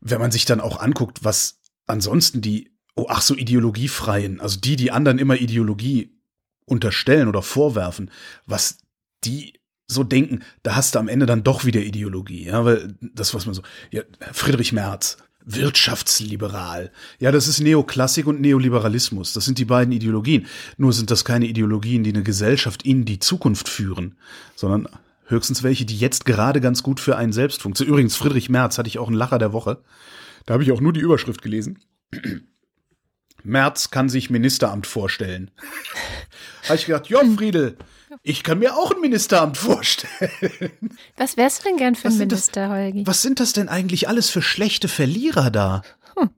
[0.00, 4.76] Wenn man sich dann auch anguckt, was ansonsten die, oh ach so, ideologiefreien, also die,
[4.76, 6.18] die anderen immer Ideologie
[6.64, 8.10] unterstellen oder vorwerfen,
[8.46, 8.78] was
[9.24, 13.34] die so denken, da hast du am Ende dann doch wieder Ideologie, ja, weil das,
[13.34, 14.00] was man so, ja,
[14.32, 15.18] Friedrich Merz,
[15.54, 16.90] wirtschaftsliberal.
[17.18, 19.32] Ja, das ist Neoklassik und Neoliberalismus.
[19.32, 20.46] Das sind die beiden Ideologien.
[20.76, 24.16] Nur sind das keine Ideologien, die eine Gesellschaft in die Zukunft führen,
[24.56, 24.88] sondern
[25.26, 27.94] höchstens welche, die jetzt gerade ganz gut für einen selbst funktionieren.
[27.94, 29.82] Übrigens, Friedrich Merz hatte ich auch einen Lacher der Woche.
[30.46, 31.78] Da habe ich auch nur die Überschrift gelesen.
[33.42, 35.50] Merz kann sich Ministeramt vorstellen.
[36.68, 37.76] habe ich gedacht, ja, Friedel,
[38.22, 40.72] ich kann mir auch ein Ministeramt vorstellen.
[41.16, 43.06] Was wärst du denn gern für ein Minister, das, Holgi?
[43.06, 45.82] Was sind das denn eigentlich alles für schlechte Verlierer da?
[46.16, 46.30] Hm.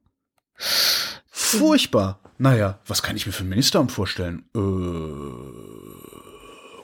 [1.30, 2.20] Furchtbar.
[2.38, 4.44] Naja, was kann ich mir für ein Ministeramt vorstellen?
[4.54, 4.58] Äh,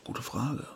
[0.04, 0.66] gute Frage.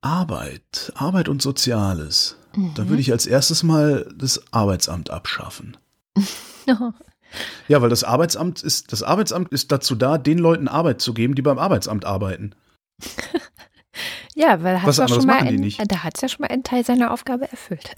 [0.00, 2.36] Arbeit, Arbeit und Soziales.
[2.54, 2.74] Mhm.
[2.74, 5.76] Da würde ich als erstes mal das Arbeitsamt abschaffen.
[7.68, 11.34] Ja, weil das Arbeitsamt ist, das Arbeitsamt ist dazu da, den Leuten Arbeit zu geben,
[11.34, 12.54] die beim Arbeitsamt arbeiten.
[14.34, 16.84] ja, weil hat's ja schon mal ein, da hat es ja schon mal einen Teil
[16.84, 17.92] seiner Aufgabe erfüllt.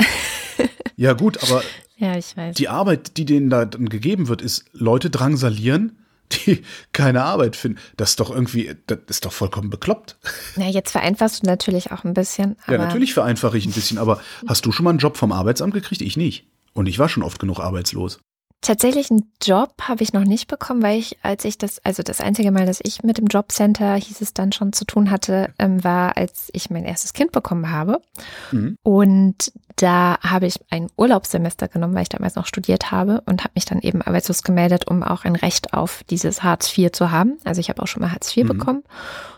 [0.97, 1.63] ja, gut, aber
[1.97, 2.57] ja, ich weiß.
[2.57, 5.99] die Arbeit, die denen da dann gegeben wird, ist Leute drangsalieren,
[6.33, 7.79] die keine Arbeit finden.
[7.97, 10.17] Das ist doch irgendwie, das ist doch vollkommen bekloppt.
[10.57, 12.57] Na, jetzt vereinfachst du natürlich auch ein bisschen.
[12.69, 15.75] ja, natürlich vereinfache ich ein bisschen, aber hast du schon mal einen Job vom Arbeitsamt
[15.75, 16.03] gekriegt?
[16.03, 16.47] Ich nicht.
[16.73, 18.19] Und ich war schon oft genug arbeitslos.
[18.67, 22.21] Tatsächlich einen Job habe ich noch nicht bekommen, weil ich, als ich das, also das
[22.21, 25.85] einzige Mal, dass ich mit dem Jobcenter, hieß es dann schon zu tun hatte, ähm,
[25.85, 28.03] war, als ich mein erstes Kind bekommen habe.
[28.51, 28.77] Mhm.
[28.83, 33.53] Und da habe ich ein Urlaubssemester genommen, weil ich damals noch studiert habe und habe
[33.55, 37.39] mich dann eben arbeitslos gemeldet, um auch ein Recht auf dieses Hartz IV zu haben.
[37.45, 38.49] Also ich habe auch schon mal Hartz IV mhm.
[38.49, 38.83] bekommen.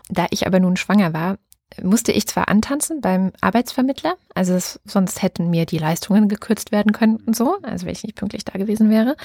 [0.09, 1.37] Da ich aber nun schwanger war,
[1.81, 6.91] musste ich zwar antanzen beim Arbeitsvermittler, also es, sonst hätten mir die Leistungen gekürzt werden
[6.91, 9.15] können und so, also wenn ich nicht pünktlich da gewesen wäre.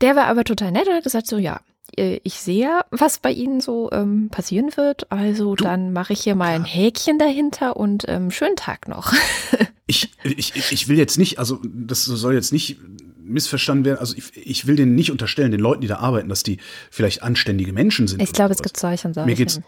[0.00, 1.60] Der war aber total nett und hat gesagt so, ja,
[1.96, 6.20] äh, ich sehe, was bei Ihnen so ähm, passieren wird, also du, dann mache ich
[6.20, 9.12] hier mal ein Häkchen dahinter und ähm, schönen Tag noch.
[9.86, 12.78] ich, ich, ich will jetzt nicht, also das soll jetzt nicht
[13.26, 13.98] missverstanden werden.
[13.98, 16.58] Also ich, ich will denen nicht unterstellen, den Leuten, die da arbeiten, dass die
[16.90, 18.22] vielleicht anständige Menschen sind.
[18.22, 19.26] Ich glaube, es gibt solche und solche.
[19.26, 19.60] Mir geht's,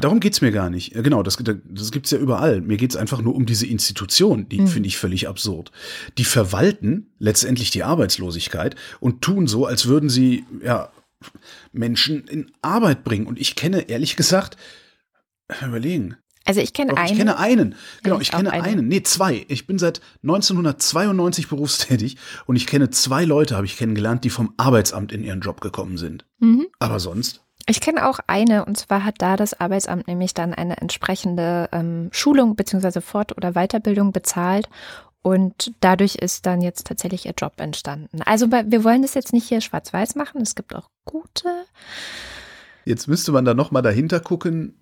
[0.00, 0.94] Darum geht's mir gar nicht.
[0.94, 2.60] Genau, das, das gibt's ja überall.
[2.60, 4.68] Mir geht's einfach nur um diese Institution, die mhm.
[4.68, 5.72] finde ich völlig absurd.
[6.18, 10.90] Die verwalten letztendlich die Arbeitslosigkeit und tun so, als würden sie ja
[11.72, 13.26] Menschen in Arbeit bringen.
[13.26, 14.56] Und ich kenne ehrlich gesagt,
[15.64, 16.16] überlegen.
[16.46, 17.12] Also ich kenne einen.
[17.12, 17.74] Ich kenne einen.
[18.02, 18.64] Genau, ich, ich kenne einen.
[18.64, 18.88] einen.
[18.88, 19.46] Nee, zwei.
[19.48, 24.52] Ich bin seit 1992 berufstätig und ich kenne zwei Leute, habe ich kennengelernt, die vom
[24.58, 26.26] Arbeitsamt in ihren Job gekommen sind.
[26.40, 26.66] Mhm.
[26.78, 30.76] Aber sonst ich kenne auch eine, und zwar hat da das Arbeitsamt nämlich dann eine
[30.78, 34.68] entsprechende ähm, Schulung beziehungsweise Fort- oder Weiterbildung bezahlt.
[35.22, 38.20] Und dadurch ist dann jetzt tatsächlich ihr Job entstanden.
[38.26, 40.42] Also wir wollen das jetzt nicht hier schwarz-weiß machen.
[40.42, 41.48] Es gibt auch gute.
[42.84, 44.74] Jetzt müsste man da nochmal dahinter gucken,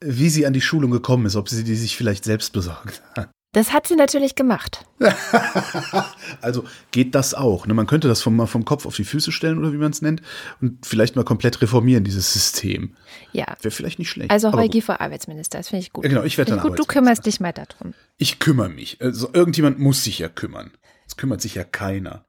[0.00, 3.28] wie sie an die Schulung gekommen ist, ob sie die sich vielleicht selbst besorgt hat.
[3.52, 4.84] Das hat sie natürlich gemacht.
[6.40, 7.66] also geht das auch.
[7.66, 7.74] Ne?
[7.74, 10.22] Man könnte das vom, vom Kopf auf die Füße stellen oder wie man es nennt
[10.60, 12.94] und vielleicht mal komplett reformieren, dieses System.
[13.32, 13.56] Ja.
[13.60, 14.30] Wäre vielleicht nicht schlecht.
[14.30, 16.04] Also Heugi vor Arbeitsminister, das finde ich gut.
[16.04, 16.78] Ja, genau, ich werde dann gut.
[16.78, 17.94] Du kümmerst dich mal darum.
[18.18, 19.00] Ich kümmere mich.
[19.00, 20.70] Also irgendjemand muss sich ja kümmern.
[21.08, 22.26] Es kümmert sich ja keiner.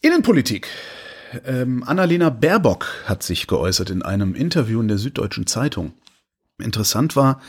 [0.00, 0.68] Innenpolitik.
[1.44, 5.92] Ähm, Annalena Baerbock hat sich geäußert in einem Interview in der Süddeutschen Zeitung.
[6.58, 7.42] Interessant war,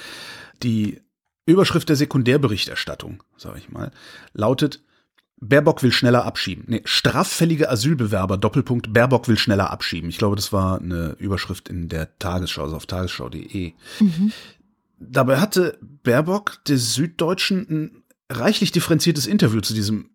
[0.61, 1.06] die
[1.47, 3.91] Überschrift der Sekundärberichterstattung, sage ich mal,
[4.33, 4.81] lautet
[5.39, 6.63] Baerbock will schneller abschieben.
[6.67, 10.09] Nee, straffällige Asylbewerber, Doppelpunkt, Baerbock will schneller abschieben.
[10.09, 13.73] Ich glaube, das war eine Überschrift in der Tagesschau, also auf tagesschau.de.
[13.99, 14.31] Mhm.
[14.99, 20.09] Dabei hatte Baerbock der Süddeutschen ein reichlich differenziertes Interview zu diesem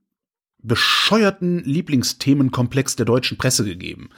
[0.59, 4.11] bescheuerten Lieblingsthemenkomplex der deutschen Presse gegeben.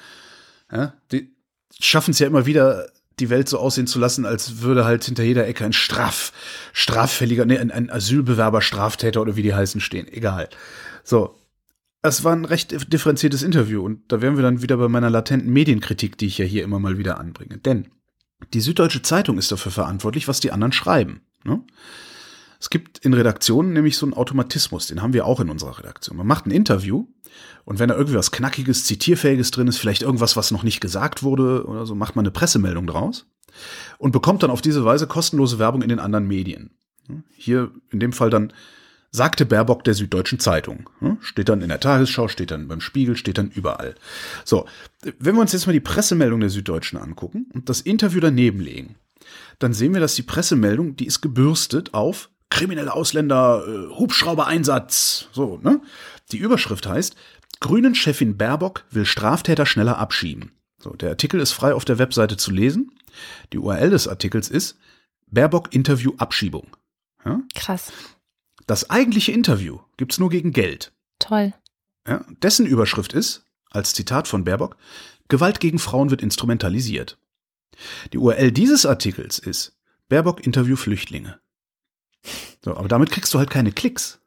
[0.72, 1.34] Ja, die
[1.78, 2.88] schaffen es ja immer wieder,
[3.20, 6.32] die Welt so aussehen zu lassen, als würde halt hinter jeder Ecke ein Straf,
[6.72, 10.08] straffälliger, nee, ein, ein Asylbewerber, Straftäter oder wie die heißen stehen.
[10.08, 10.48] Egal.
[11.02, 11.36] So.
[12.02, 15.52] es war ein recht differenziertes Interview und da wären wir dann wieder bei meiner latenten
[15.52, 17.58] Medienkritik, die ich ja hier immer mal wieder anbringe.
[17.58, 17.88] Denn
[18.52, 21.22] die Süddeutsche Zeitung ist dafür verantwortlich, was die anderen schreiben.
[21.44, 21.62] Ne?
[22.64, 26.16] Es gibt in Redaktionen nämlich so einen Automatismus, den haben wir auch in unserer Redaktion.
[26.16, 27.04] Man macht ein Interview
[27.66, 31.22] und wenn da irgendwie was Knackiges, Zitierfähiges drin ist, vielleicht irgendwas, was noch nicht gesagt
[31.22, 33.26] wurde oder so, macht man eine Pressemeldung draus
[33.98, 36.70] und bekommt dann auf diese Weise kostenlose Werbung in den anderen Medien.
[37.36, 38.50] Hier in dem Fall dann
[39.10, 40.88] sagte Baerbock der Süddeutschen Zeitung.
[41.20, 43.94] Steht dann in der Tagesschau, steht dann beim Spiegel, steht dann überall.
[44.46, 44.64] So,
[45.18, 48.96] wenn wir uns jetzt mal die Pressemeldung der Süddeutschen angucken und das Interview daneben legen,
[49.58, 55.28] dann sehen wir, dass die Pressemeldung, die ist gebürstet auf kriminelle Ausländer, äh, Hubschrauber-Einsatz.
[55.32, 55.80] So, ne?
[56.30, 57.16] Die Überschrift heißt,
[57.60, 60.52] Grünen-Chefin Baerbock will Straftäter schneller abschieben.
[60.78, 62.92] So, der Artikel ist frei auf der Webseite zu lesen.
[63.52, 64.78] Die URL des Artikels ist
[65.26, 66.76] Baerbock Interview Abschiebung.
[67.24, 67.40] Ja?
[67.56, 67.92] Krass.
[68.66, 70.92] Das eigentliche Interview gibt's nur gegen Geld.
[71.18, 71.54] Toll.
[72.06, 74.76] Ja, dessen Überschrift ist, als Zitat von Baerbock,
[75.28, 77.18] Gewalt gegen Frauen wird instrumentalisiert.
[78.12, 79.76] Die URL dieses Artikels ist
[80.08, 81.40] Baerbock Interview Flüchtlinge.
[82.64, 84.20] So, aber damit kriegst du halt keine Klicks.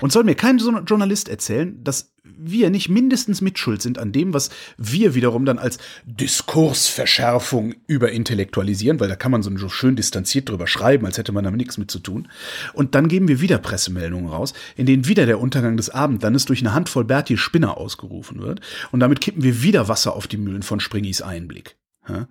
[0.00, 4.50] Und soll mir kein Journalist erzählen, dass wir nicht mindestens mitschuld sind an dem, was
[4.76, 11.06] wir wiederum dann als Diskursverschärfung überintellektualisieren, weil da kann man so schön distanziert drüber schreiben,
[11.06, 12.28] als hätte man damit nichts mit zu tun.
[12.74, 16.60] Und dann geben wir wieder Pressemeldungen raus, in denen wieder der Untergang des Abendlandes durch
[16.60, 18.60] eine Handvoll Bertie Spinner ausgerufen wird.
[18.92, 21.76] Und damit kippen wir wieder Wasser auf die Mühlen von Springis Einblick.
[22.06, 22.28] Ja?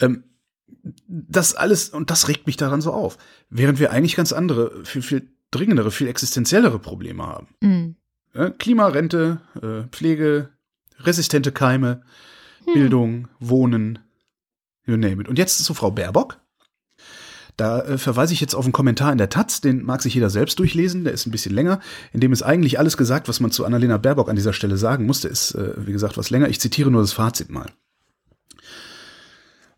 [0.00, 0.24] Ähm,
[1.06, 3.18] das alles, und das regt mich daran so auf.
[3.50, 7.48] Während wir eigentlich ganz andere, viel, viel dringendere, viel existenziellere Probleme haben.
[7.60, 7.96] Mhm.
[8.58, 10.50] Klimarente, äh, Pflege,
[10.98, 12.02] resistente Keime,
[12.64, 12.74] hm.
[12.74, 14.00] Bildung, Wohnen,
[14.86, 15.28] you name it.
[15.28, 16.40] Und jetzt zu Frau Baerbock.
[17.56, 20.28] Da äh, verweise ich jetzt auf einen Kommentar in der Taz, den mag sich jeder
[20.28, 21.78] selbst durchlesen, der ist ein bisschen länger,
[22.12, 25.06] in dem ist eigentlich alles gesagt, was man zu Annalena Baerbock an dieser Stelle sagen
[25.06, 25.20] muss.
[25.20, 26.48] Der ist, äh, wie gesagt, was länger.
[26.48, 27.70] Ich zitiere nur das Fazit mal.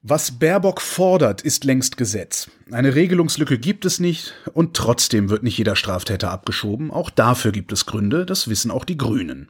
[0.08, 2.48] Was Baerbock fordert, ist längst Gesetz.
[2.70, 6.92] Eine Regelungslücke gibt es nicht und trotzdem wird nicht jeder Straftäter abgeschoben.
[6.92, 9.48] Auch dafür gibt es Gründe, das wissen auch die Grünen.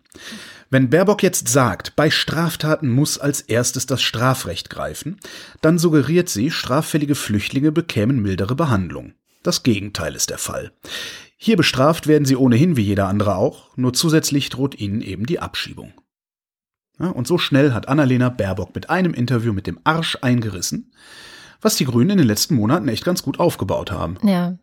[0.70, 5.18] Wenn Baerbock jetzt sagt, bei Straftaten muss als erstes das Strafrecht greifen,
[5.60, 9.12] dann suggeriert sie, straffällige Flüchtlinge bekämen mildere Behandlung.
[9.42, 10.72] Das Gegenteil ist der Fall.
[11.36, 15.38] Hier bestraft werden sie ohnehin wie jeder andere auch, nur zusätzlich droht ihnen eben die
[15.38, 15.92] Abschiebung.
[16.98, 20.92] Und so schnell hat Annalena Baerbock mit einem Interview mit dem Arsch eingerissen,
[21.61, 24.16] was die Grünen in den letzten Monaten echt ganz gut aufgebaut haben.
[24.22, 24.56] Ja.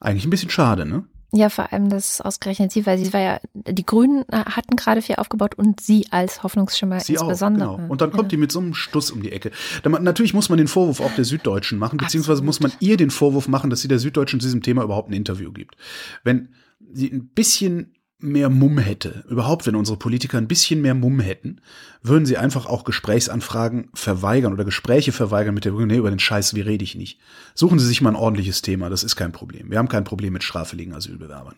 [0.00, 1.04] Eigentlich ein bisschen schade, ne?
[1.34, 5.14] Ja, vor allem das ausgerechnet sie, weil sie war ja, die Grünen hatten gerade viel
[5.16, 7.70] aufgebaut und sie als Hoffnungsschimmer sie insbesondere.
[7.70, 7.90] Auch, genau.
[7.90, 8.28] Und dann kommt ja.
[8.28, 9.50] die mit so einem Stuss um die Ecke.
[9.82, 12.46] natürlich muss man den Vorwurf auch der Süddeutschen machen, beziehungsweise Absolut.
[12.46, 15.14] muss man ihr den Vorwurf machen, dass sie der Süddeutschen zu diesem Thema überhaupt ein
[15.14, 15.76] Interview gibt.
[16.22, 16.50] Wenn
[16.92, 21.60] sie ein bisschen mehr Mumm hätte, überhaupt wenn unsere Politiker ein bisschen mehr Mumm hätten,
[22.02, 26.18] würden sie einfach auch Gesprächsanfragen verweigern oder Gespräche verweigern mit der Begründung, nee, über den
[26.18, 27.18] Scheiß, wie rede ich nicht.
[27.54, 29.70] Suchen Sie sich mal ein ordentliches Thema, das ist kein Problem.
[29.70, 31.54] Wir haben kein Problem mit straffälligen Asylbewerbern.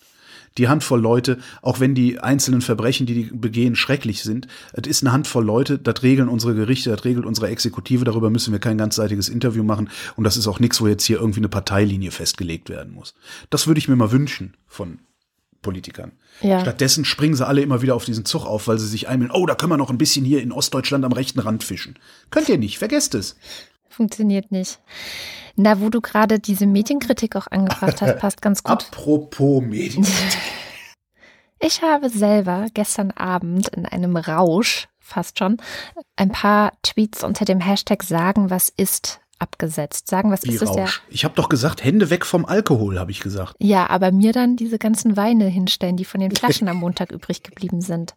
[0.56, 5.02] Die Handvoll Leute, auch wenn die einzelnen Verbrechen, die die begehen, schrecklich sind, es ist
[5.02, 8.78] eine Handvoll Leute, das regeln unsere Gerichte, das regelt unsere Exekutive, darüber müssen wir kein
[8.78, 12.70] ganzseitiges Interview machen und das ist auch nichts, wo jetzt hier irgendwie eine Parteilinie festgelegt
[12.70, 13.14] werden muss.
[13.50, 15.00] Das würde ich mir mal wünschen von
[15.64, 16.12] Politikern.
[16.40, 16.60] Ja.
[16.60, 19.46] Stattdessen springen sie alle immer wieder auf diesen Zug auf, weil sie sich einbilden, oh,
[19.46, 21.98] da können wir noch ein bisschen hier in Ostdeutschland am rechten Rand fischen.
[22.30, 23.34] Könnt ihr nicht, vergesst es.
[23.88, 24.78] Funktioniert nicht.
[25.56, 28.86] Na, wo du gerade diese Medienkritik auch angebracht hast, passt ganz gut.
[28.92, 30.38] Apropos Medienkritik.
[31.60, 35.56] Ich habe selber gestern Abend in einem Rausch, fast schon,
[36.14, 40.08] ein paar Tweets unter dem Hashtag sagen, was ist abgesetzt.
[40.08, 40.76] Sagen, was Wie ist das?
[40.76, 43.54] Ja ich habe doch gesagt, Hände weg vom Alkohol, habe ich gesagt.
[43.58, 47.42] Ja, aber mir dann diese ganzen Weine hinstellen, die von den Flaschen am Montag übrig
[47.42, 48.14] geblieben sind.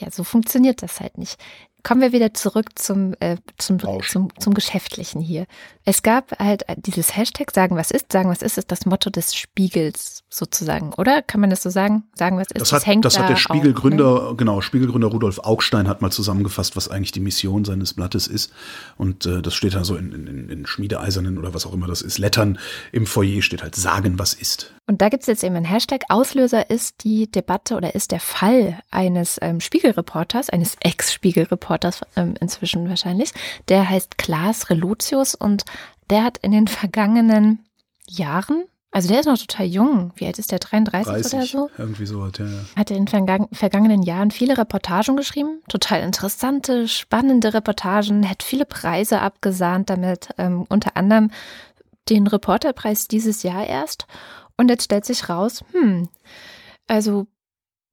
[0.00, 1.38] Ja, so funktioniert das halt nicht.
[1.82, 5.46] Kommen wir wieder zurück zum, äh, zum, zum, zum Geschäftlichen hier.
[5.84, 9.34] Es gab halt dieses Hashtag Sagen, was ist, Sagen, was ist, ist das Motto des
[9.34, 11.22] Spiegels sozusagen, oder?
[11.22, 12.04] Kann man das so sagen?
[12.14, 14.36] Sagen, was ist, das, hat, das hängt Das hat der Spiegelgründer, ne?
[14.36, 18.52] genau, Spiegelgründer Rudolf Augstein hat mal zusammengefasst, was eigentlich die Mission seines Blattes ist.
[18.96, 22.02] Und äh, das steht da so in, in, in Schmiedeeisernen oder was auch immer das
[22.02, 22.58] ist, Lettern
[22.92, 24.74] im Foyer steht halt Sagen, was ist.
[24.90, 26.02] Und da gibt es jetzt eben einen Hashtag.
[26.08, 32.88] Auslöser ist die Debatte oder ist der Fall eines ähm, Spiegelreporters, eines Ex-Spiegelreporters ähm, inzwischen
[32.88, 33.30] wahrscheinlich.
[33.68, 35.64] Der heißt Klaas Relotius und
[36.10, 37.60] der hat in den vergangenen
[38.08, 40.10] Jahren, also der ist noch total jung.
[40.16, 40.58] Wie alt ist der?
[40.58, 41.70] 33 30, oder so?
[41.78, 42.60] Irgendwie so hat ja, ja.
[42.74, 45.60] Hat er in den vergangenen Jahren viele Reportagen geschrieben.
[45.68, 51.30] Total interessante, spannende Reportagen, hat viele Preise abgesahnt damit, ähm, unter anderem
[52.08, 54.06] den Reporterpreis dieses Jahr erst.
[54.60, 56.10] Und jetzt stellt sich raus, hm,
[56.86, 57.26] also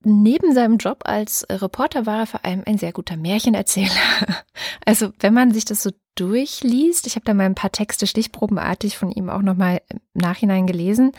[0.03, 3.89] neben seinem Job als Reporter war er vor allem ein sehr guter Märchenerzähler.
[4.86, 8.97] Also wenn man sich das so durchliest, ich habe da mal ein paar Texte stichprobenartig
[8.97, 11.12] von ihm auch nochmal im Nachhinein gelesen,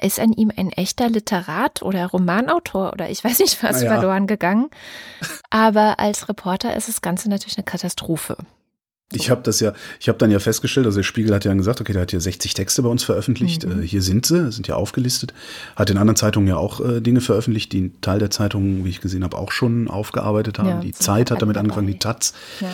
[0.00, 3.88] ist an ihm ein echter Literat oder Romanautor oder ich weiß nicht was ja.
[3.88, 4.68] verloren gegangen.
[5.48, 8.36] Aber als Reporter ist das Ganze natürlich eine Katastrophe.
[9.12, 11.80] Ich habe das ja, ich habe dann ja festgestellt, also der Spiegel hat ja gesagt,
[11.80, 13.64] okay, der hat hier 60 Texte bei uns veröffentlicht.
[13.64, 13.82] Mhm.
[13.82, 15.32] Äh, hier sind sie, sind ja aufgelistet.
[15.76, 18.88] Hat in anderen Zeitungen ja auch äh, Dinge veröffentlicht, die ein Teil der Zeitungen, wie
[18.88, 20.68] ich gesehen habe, auch schon aufgearbeitet haben.
[20.68, 22.34] Ja, die Zeit hat damit angefangen, die Taz.
[22.60, 22.68] Ja.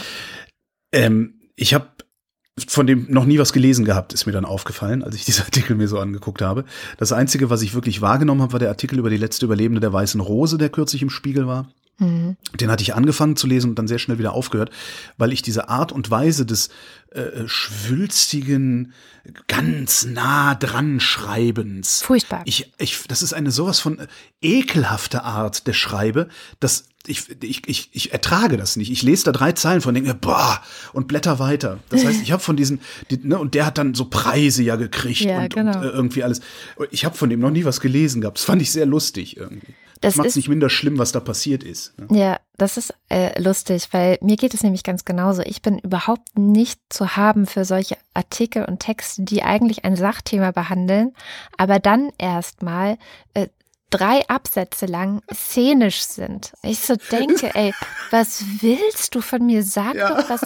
[0.92, 1.86] Ähm, ich habe
[2.66, 5.76] von dem noch nie was gelesen gehabt, ist mir dann aufgefallen, als ich diese Artikel
[5.76, 6.64] mir so angeguckt habe.
[6.96, 9.92] Das Einzige, was ich wirklich wahrgenommen habe, war der Artikel über die letzte Überlebende der
[9.92, 11.68] Weißen Rose, der kürzlich im Spiegel war.
[12.02, 12.36] Mhm.
[12.58, 14.70] Den hatte ich angefangen zu lesen und dann sehr schnell wieder aufgehört,
[15.16, 16.68] weil ich diese Art und Weise des
[17.10, 18.92] äh, schwülstigen,
[19.46, 22.02] ganz nah dran Schreibens.
[22.02, 22.42] Furchtbar.
[22.44, 24.06] Ich, ich, das ist eine sowas von äh,
[24.40, 28.90] ekelhafte Art der Schreibe, dass ich, ich, ich, ich ertrage das nicht.
[28.90, 30.62] Ich lese da drei Zeilen von denke, boah,
[30.92, 31.80] und blätter weiter.
[31.88, 34.76] Das heißt, ich habe von diesen, die, ne, und der hat dann so Preise ja
[34.76, 35.76] gekriegt ja, und, genau.
[35.78, 36.40] und äh, irgendwie alles.
[36.90, 38.38] Ich habe von dem noch nie was gelesen gehabt.
[38.38, 39.74] Das fand ich sehr lustig irgendwie.
[40.02, 41.98] Das, macht es nicht minder schlimm, was da passiert ist.
[41.98, 42.18] Ne?
[42.18, 45.42] Ja, das ist äh, lustig, weil mir geht es nämlich ganz genauso.
[45.42, 50.50] Ich bin überhaupt nicht zu haben für solche Artikel und Texte, die eigentlich ein Sachthema
[50.50, 51.14] behandeln,
[51.56, 52.98] aber dann erstmal
[53.34, 53.46] äh,
[53.90, 56.52] drei Absätze lang szenisch sind.
[56.62, 57.72] Ich so denke, ey,
[58.10, 59.62] was willst du von mir?
[59.62, 60.08] Sag ja.
[60.08, 60.42] doch, was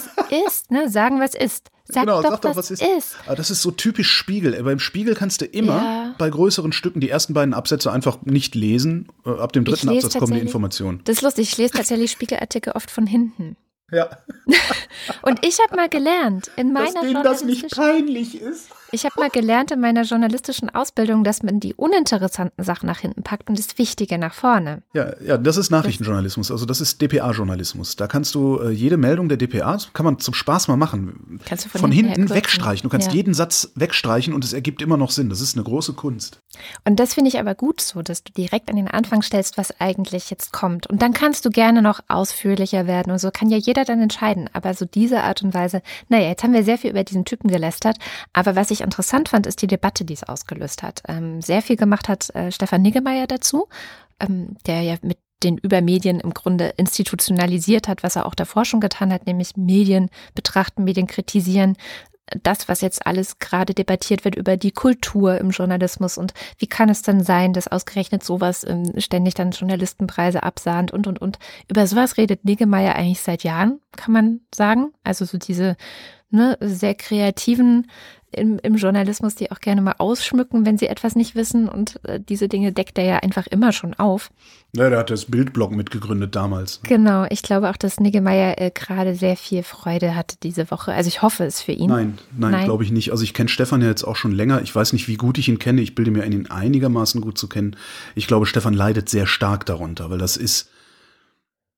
[0.47, 0.89] ist, ne?
[0.89, 1.71] Sagen, was ist.
[1.89, 2.81] Sag, genau, doch, sag doch, was, was ist.
[2.81, 3.15] ist.
[3.25, 4.61] Aber das ist so typisch Spiegel.
[4.63, 6.15] Beim Spiegel kannst du immer ja.
[6.17, 9.07] bei größeren Stücken die ersten beiden Absätze einfach nicht lesen.
[9.25, 11.01] Äh, ab dem dritten Absatz kommen die Informationen.
[11.05, 11.51] Das ist lustig.
[11.51, 13.55] Ich lese tatsächlich Spiegelartikel oft von hinten.
[13.91, 14.09] Ja.
[15.21, 18.67] Und ich habe mal gelernt, in meiner Dass denen das nicht peinlich ist.
[18.91, 23.21] Ich habe mal gelernt in meiner journalistischen Ausbildung, dass man die uninteressanten Sachen nach hinten
[23.21, 24.81] packt und das Wichtige nach vorne.
[24.93, 27.97] Ja, ja, das ist Nachrichtenjournalismus, also das ist DPA-Journalismus.
[27.97, 31.65] Da kannst du äh, jede Meldung der DPA, kann man zum Spaß mal machen, kannst
[31.65, 32.83] du von, von hinten, hinten wegstreichen.
[32.83, 33.13] Du kannst ja.
[33.13, 35.29] jeden Satz wegstreichen und es ergibt immer noch Sinn.
[35.29, 36.41] Das ist eine große Kunst.
[36.85, 39.79] Und das finde ich aber gut so, dass du direkt an den Anfang stellst, was
[39.79, 40.87] eigentlich jetzt kommt.
[40.87, 44.49] Und dann kannst du gerne noch ausführlicher werden und so kann ja jeder dann entscheiden.
[44.53, 47.49] Aber so diese Art und Weise, naja, jetzt haben wir sehr viel über diesen Typen
[47.49, 47.97] gelästert,
[48.33, 51.03] aber was ich ich interessant fand, ist die Debatte, die es ausgelöst hat.
[51.07, 53.67] Ähm, sehr viel gemacht hat äh, Stefan Niggemeier dazu,
[54.19, 58.79] ähm, der ja mit den Übermedien im Grunde institutionalisiert hat, was er auch davor schon
[58.79, 61.75] getan hat, nämlich Medien betrachten, Medien kritisieren.
[62.43, 66.89] Das, was jetzt alles gerade debattiert wird über die Kultur im Journalismus und wie kann
[66.89, 71.39] es denn sein, dass ausgerechnet sowas ähm, ständig dann Journalistenpreise absahnt und, und, und.
[71.69, 74.91] Über sowas redet Niggemeier eigentlich seit Jahren, kann man sagen.
[75.05, 75.77] Also so diese
[76.29, 77.87] ne, sehr kreativen
[78.31, 81.69] im, im Journalismus, die auch gerne mal ausschmücken, wenn sie etwas nicht wissen.
[81.69, 84.29] Und äh, diese Dinge deckt er ja einfach immer schon auf.
[84.75, 86.81] Ja, der hat das Bildblog mitgegründet damals.
[86.83, 90.93] Genau, ich glaube auch, dass Niggemeier äh, gerade sehr viel Freude hatte diese Woche.
[90.93, 91.89] Also ich hoffe es für ihn.
[91.89, 92.65] Nein, nein, nein.
[92.65, 93.11] glaube ich nicht.
[93.11, 94.61] Also ich kenne Stefan ja jetzt auch schon länger.
[94.61, 95.81] Ich weiß nicht, wie gut ich ihn kenne.
[95.81, 97.75] Ich bilde mir ihn einigermaßen gut zu kennen.
[98.15, 100.69] Ich glaube, Stefan leidet sehr stark darunter, weil das ist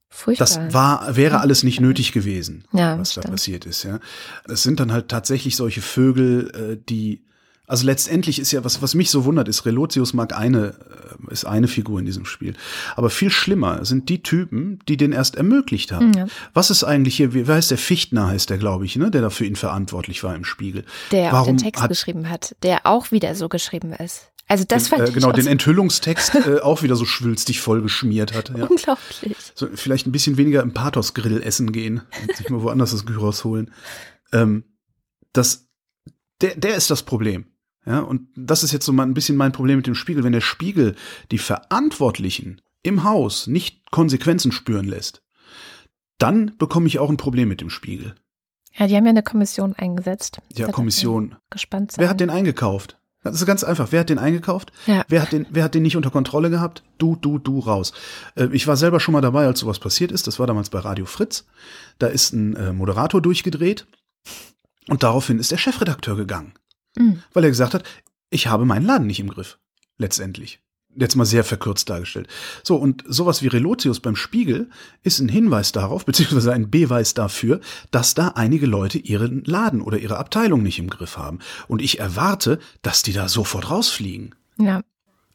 [0.10, 0.48] Furchtbar.
[0.48, 3.28] Das war, wäre alles nicht nötig gewesen, ja, was stimmt.
[3.28, 4.00] da passiert ist, ja.
[4.45, 7.22] Es sind dann halt tatsächlich solche Vögel, äh, die,
[7.67, 10.74] also letztendlich ist ja, was, was mich so wundert, ist, Relotius mag eine,
[11.30, 12.56] äh, ist eine Figur in diesem Spiel.
[12.95, 16.12] Aber viel schlimmer sind die Typen, die den erst ermöglicht haben.
[16.13, 16.26] Ja.
[16.56, 19.30] Was ist eigentlich hier, wie heißt der Fichtner heißt der, glaube ich, ne, der da
[19.30, 20.86] für ihn verantwortlich war im Spiegel.
[21.12, 24.32] Der Warum auch den Text hat, geschrieben hat, der auch wieder so geschrieben ist.
[24.49, 28.49] Also das fand äh, genau, den Enthüllungstext äh, auch wieder so schwülstig vollgeschmiert hat.
[28.49, 28.65] Ja.
[28.65, 29.38] Unglaublich.
[29.53, 33.43] So, vielleicht ein bisschen weniger im Pathos-Grill essen gehen und sich mal woanders das Gyros
[33.43, 33.71] holen.
[34.33, 34.63] Ähm,
[35.33, 35.69] das,
[36.41, 37.45] der, der ist das Problem.
[37.85, 40.23] Ja, und das ist jetzt so mal ein bisschen mein Problem mit dem Spiegel.
[40.23, 40.95] Wenn der Spiegel
[41.31, 45.21] die Verantwortlichen im Haus nicht Konsequenzen spüren lässt,
[46.17, 48.15] dann bekomme ich auch ein Problem mit dem Spiegel.
[48.75, 50.39] Ja, die haben ja eine Kommission eingesetzt.
[50.53, 51.35] Ja, Kommission.
[51.51, 52.01] Gespannt sein.
[52.01, 52.99] Wer hat den eingekauft?
[53.23, 53.91] Das ist ganz einfach.
[53.91, 54.71] Wer hat den eingekauft?
[54.86, 55.03] Ja.
[55.10, 56.84] Wer hat den, wer hat den nicht unter Kontrolle gehabt?
[56.97, 57.91] Du, du, du raus.
[58.36, 60.27] Äh, ich war selber schon mal dabei, als sowas passiert ist.
[60.27, 61.45] Das war damals bei Radio Fritz.
[61.97, 63.87] Da ist ein äh, Moderator durchgedreht
[64.87, 66.54] und daraufhin ist der Chefredakteur gegangen,
[66.98, 67.21] mhm.
[67.33, 67.83] weil er gesagt hat,
[68.29, 69.60] ich habe meinen Laden nicht im Griff.
[69.98, 70.62] Letztendlich
[70.96, 72.27] jetzt mal sehr verkürzt dargestellt.
[72.63, 74.69] So, und sowas wie Relotius beim Spiegel
[75.04, 77.60] ist ein Hinweis darauf, beziehungsweise ein Beweis dafür,
[77.92, 81.40] dass da einige Leute ihren Laden oder ihre Abteilung nicht im Griff haben.
[81.67, 84.35] Und ich erwarte, dass die da sofort rausfliegen.
[84.58, 84.81] Ja.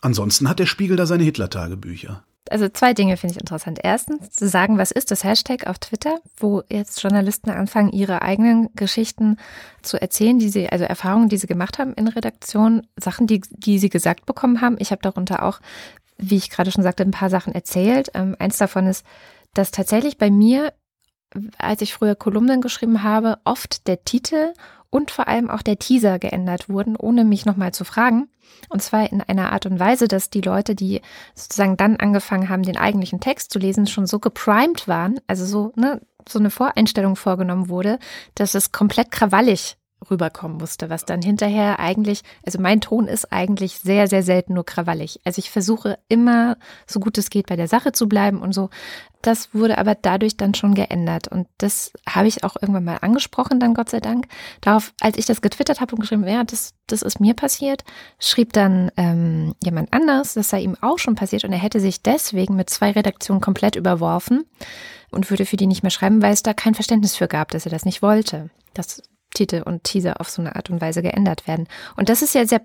[0.01, 3.79] Ansonsten hat der Spiegel da seine Hitler-Tagebücher also zwei Dinge finde ich interessant.
[3.83, 8.69] Erstens, zu sagen, was ist das Hashtag auf Twitter, wo jetzt Journalisten anfangen, ihre eigenen
[8.75, 9.39] Geschichten
[9.83, 13.79] zu erzählen, die sie, also Erfahrungen, die sie gemacht haben in Redaktion, Sachen, die, die
[13.79, 14.77] sie gesagt bekommen haben.
[14.79, 15.61] Ich habe darunter auch
[16.19, 18.11] wie ich gerade schon sagte, ein paar Sachen erzählt.
[18.15, 19.05] Ähm, eins davon ist,
[19.53, 20.73] dass tatsächlich bei mir,
[21.59, 24.53] als ich früher Kolumnen geschrieben habe, oft der Titel
[24.95, 28.29] und vor allem auch der Teaser geändert wurden, ohne mich nochmal zu fragen.
[28.69, 31.01] Und zwar in einer Art und Weise, dass die Leute, die
[31.35, 35.73] sozusagen dann angefangen haben, den eigentlichen Text zu lesen, schon so geprimed waren, also so,
[35.75, 37.99] ne, so eine Voreinstellung vorgenommen wurde,
[38.37, 39.77] dass es komplett krawallig
[40.11, 44.65] rüberkommen musste, was dann hinterher eigentlich, also mein Ton ist eigentlich sehr, sehr selten nur
[44.65, 45.21] krawallig.
[45.25, 48.71] Also ich versuche immer, so gut es geht, bei der Sache zu bleiben und so.
[49.23, 51.29] Das wurde aber dadurch dann schon geändert.
[51.29, 54.27] Und das habe ich auch irgendwann mal angesprochen, dann Gott sei Dank.
[54.61, 57.85] Darauf, als ich das getwittert habe und geschrieben, ja, das, das ist mir passiert,
[58.19, 62.03] schrieb dann ähm, jemand anders, das sei ihm auch schon passiert und er hätte sich
[62.03, 64.45] deswegen mit zwei Redaktionen komplett überworfen
[65.11, 67.65] und würde für die nicht mehr schreiben, weil es da kein Verständnis für gab, dass
[67.65, 68.51] er das nicht wollte.
[68.75, 69.03] Das
[69.35, 71.69] Titel und Teaser auf so eine Art und Weise geändert werden.
[71.97, 72.63] Und das ist ja sehr,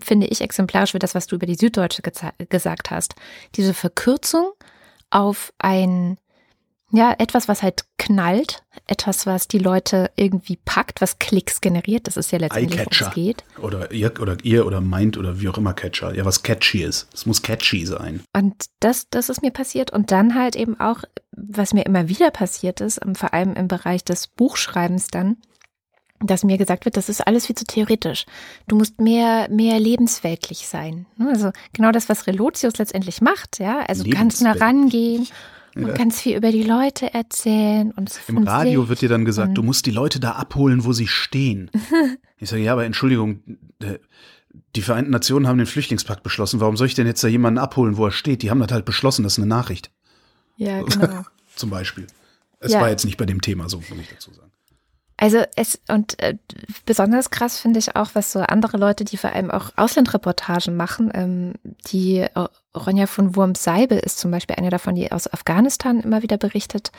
[0.00, 2.02] finde ich, exemplarisch für das, was du über die Süddeutsche
[2.48, 3.14] gesagt hast.
[3.54, 4.52] Diese Verkürzung
[5.10, 6.18] auf ein,
[6.90, 12.16] ja, etwas, was halt knallt, etwas, was die Leute irgendwie packt, was Klicks generiert, das
[12.16, 13.44] ist ja letztendlich, worum es geht.
[13.60, 17.08] Oder ihr, oder ihr oder meint oder wie auch immer Catcher, ja, was catchy ist.
[17.14, 18.22] Es muss catchy sein.
[18.32, 19.92] Und das, das ist mir passiert.
[19.92, 24.04] Und dann halt eben auch, was mir immer wieder passiert ist, vor allem im Bereich
[24.04, 25.36] des Buchschreibens dann,
[26.26, 28.26] dass mir gesagt wird, das ist alles viel zu theoretisch.
[28.68, 31.06] Du musst mehr, mehr lebensweltlich sein.
[31.16, 31.28] Ne?
[31.28, 33.80] Also genau das, was Relotius letztendlich macht, ja.
[33.86, 35.26] Also ganz nah rangehen
[35.74, 35.94] und ja.
[35.94, 37.90] ganz viel über die Leute erzählen.
[37.92, 41.08] Und Im Radio wird dir dann gesagt, du musst die Leute da abholen, wo sie
[41.08, 41.70] stehen.
[42.38, 43.40] ich sage, ja, aber Entschuldigung,
[43.82, 43.98] äh,
[44.76, 46.60] die Vereinten Nationen haben den Flüchtlingspakt beschlossen.
[46.60, 48.42] Warum soll ich denn jetzt da jemanden abholen, wo er steht?
[48.42, 49.90] Die haben das halt beschlossen, das ist eine Nachricht.
[50.56, 51.22] Ja, genau.
[51.56, 52.06] Zum Beispiel.
[52.60, 52.80] Es ja.
[52.80, 54.43] war jetzt nicht bei dem Thema so, muss ich dazu sagen.
[55.16, 56.36] Also es und äh,
[56.86, 61.10] besonders krass finde ich auch, was so andere Leute, die vor allem auch Auslandreportagen machen,
[61.14, 61.54] ähm,
[61.86, 66.36] die äh, Ronja von Wurm-Seibel ist zum Beispiel eine davon, die aus Afghanistan immer wieder
[66.36, 66.90] berichtet.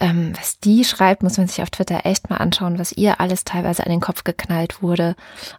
[0.00, 3.44] Ähm, was die schreibt, muss man sich auf Twitter echt mal anschauen, was ihr alles
[3.44, 5.14] teilweise an den Kopf geknallt wurde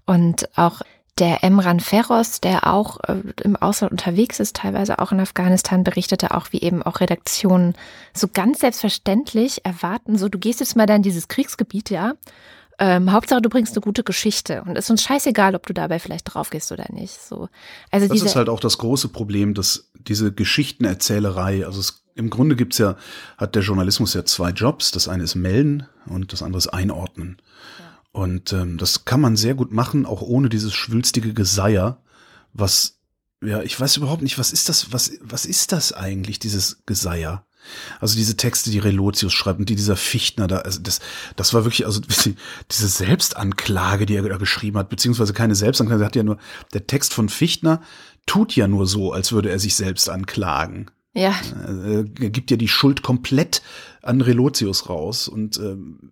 [0.06, 0.82] und auch
[1.20, 6.34] der Emran Ferros, der auch äh, im Ausland unterwegs ist, teilweise auch in Afghanistan, berichtete
[6.34, 7.76] auch, wie eben auch Redaktionen
[8.14, 12.14] so ganz selbstverständlich erwarten, so du gehst jetzt mal da in dieses Kriegsgebiet, ja.
[12.80, 16.00] Ähm, Hauptsache, du bringst eine gute Geschichte und es ist uns scheißegal, ob du dabei
[16.00, 17.22] vielleicht drauf gehst oder nicht.
[17.22, 17.48] So,
[17.92, 22.56] also das ist halt auch das große Problem, dass diese Geschichtenerzählerei, also es, im Grunde
[22.56, 22.96] gibt's ja,
[23.38, 24.92] hat der Journalismus ja zwei Jobs.
[24.92, 27.38] Das eine ist melden und das andere ist einordnen.
[28.12, 32.02] Und ähm, das kann man sehr gut machen, auch ohne dieses schwülstige Geseier,
[32.54, 33.00] was,
[33.42, 37.46] ja, ich weiß überhaupt nicht, was ist das, was, was ist das eigentlich, dieses Geseier?
[38.00, 41.00] Also diese Texte, die Relotius schreibt und die dieser Fichtner da, also das,
[41.36, 42.02] das war wirklich, also
[42.72, 46.38] diese Selbstanklage, die er da geschrieben hat, beziehungsweise keine Selbstanklage, er hat ja nur,
[46.74, 47.82] der Text von Fichtner
[48.26, 50.90] tut ja nur so, als würde er sich selbst anklagen.
[51.14, 51.36] Ja.
[51.68, 53.62] Er gibt ja die Schuld komplett
[54.02, 56.12] an Relotius raus und ähm,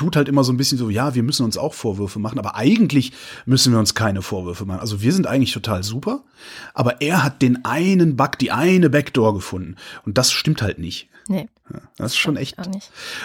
[0.00, 2.56] tut halt immer so ein bisschen so, ja, wir müssen uns auch Vorwürfe machen, aber
[2.56, 3.12] eigentlich
[3.44, 4.80] müssen wir uns keine Vorwürfe machen.
[4.80, 6.24] Also wir sind eigentlich total super,
[6.72, 9.76] aber er hat den einen Bug, die eine Backdoor gefunden
[10.06, 11.10] und das stimmt halt nicht.
[11.28, 11.50] Nee.
[11.70, 12.56] Ja, das ist schon echt.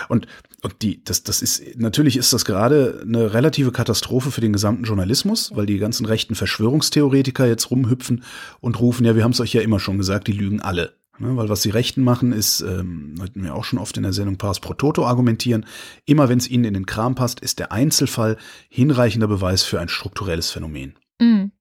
[0.10, 0.28] Und,
[0.64, 4.84] und die, das, das ist, natürlich ist das gerade eine relative Katastrophe für den gesamten
[4.84, 8.26] Journalismus, weil die ganzen rechten Verschwörungstheoretiker jetzt rumhüpfen
[8.60, 10.94] und rufen, ja, wir haben es euch ja immer schon gesagt, die lügen alle.
[11.18, 14.12] Ne, weil was die Rechten machen, ist, ähm, hatten wir auch schon oft in der
[14.12, 15.66] Sendung Pass pro Toto argumentieren,
[16.06, 18.38] immer wenn es ihnen in den Kram passt, ist der Einzelfall
[18.70, 20.96] hinreichender Beweis für ein strukturelles Phänomen.
[21.22, 21.52] Mhm.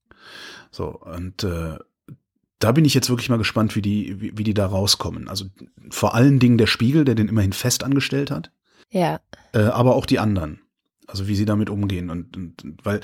[0.72, 1.78] So, und äh,
[2.58, 5.28] da bin ich jetzt wirklich mal gespannt, wie die, wie, wie die da rauskommen.
[5.28, 5.46] Also
[5.90, 8.50] vor allen Dingen der Spiegel, der den immerhin fest angestellt hat.
[8.90, 9.20] Ja.
[9.52, 10.62] Äh, aber auch die anderen.
[11.06, 12.10] Also wie sie damit umgehen.
[12.10, 13.00] Und, und weil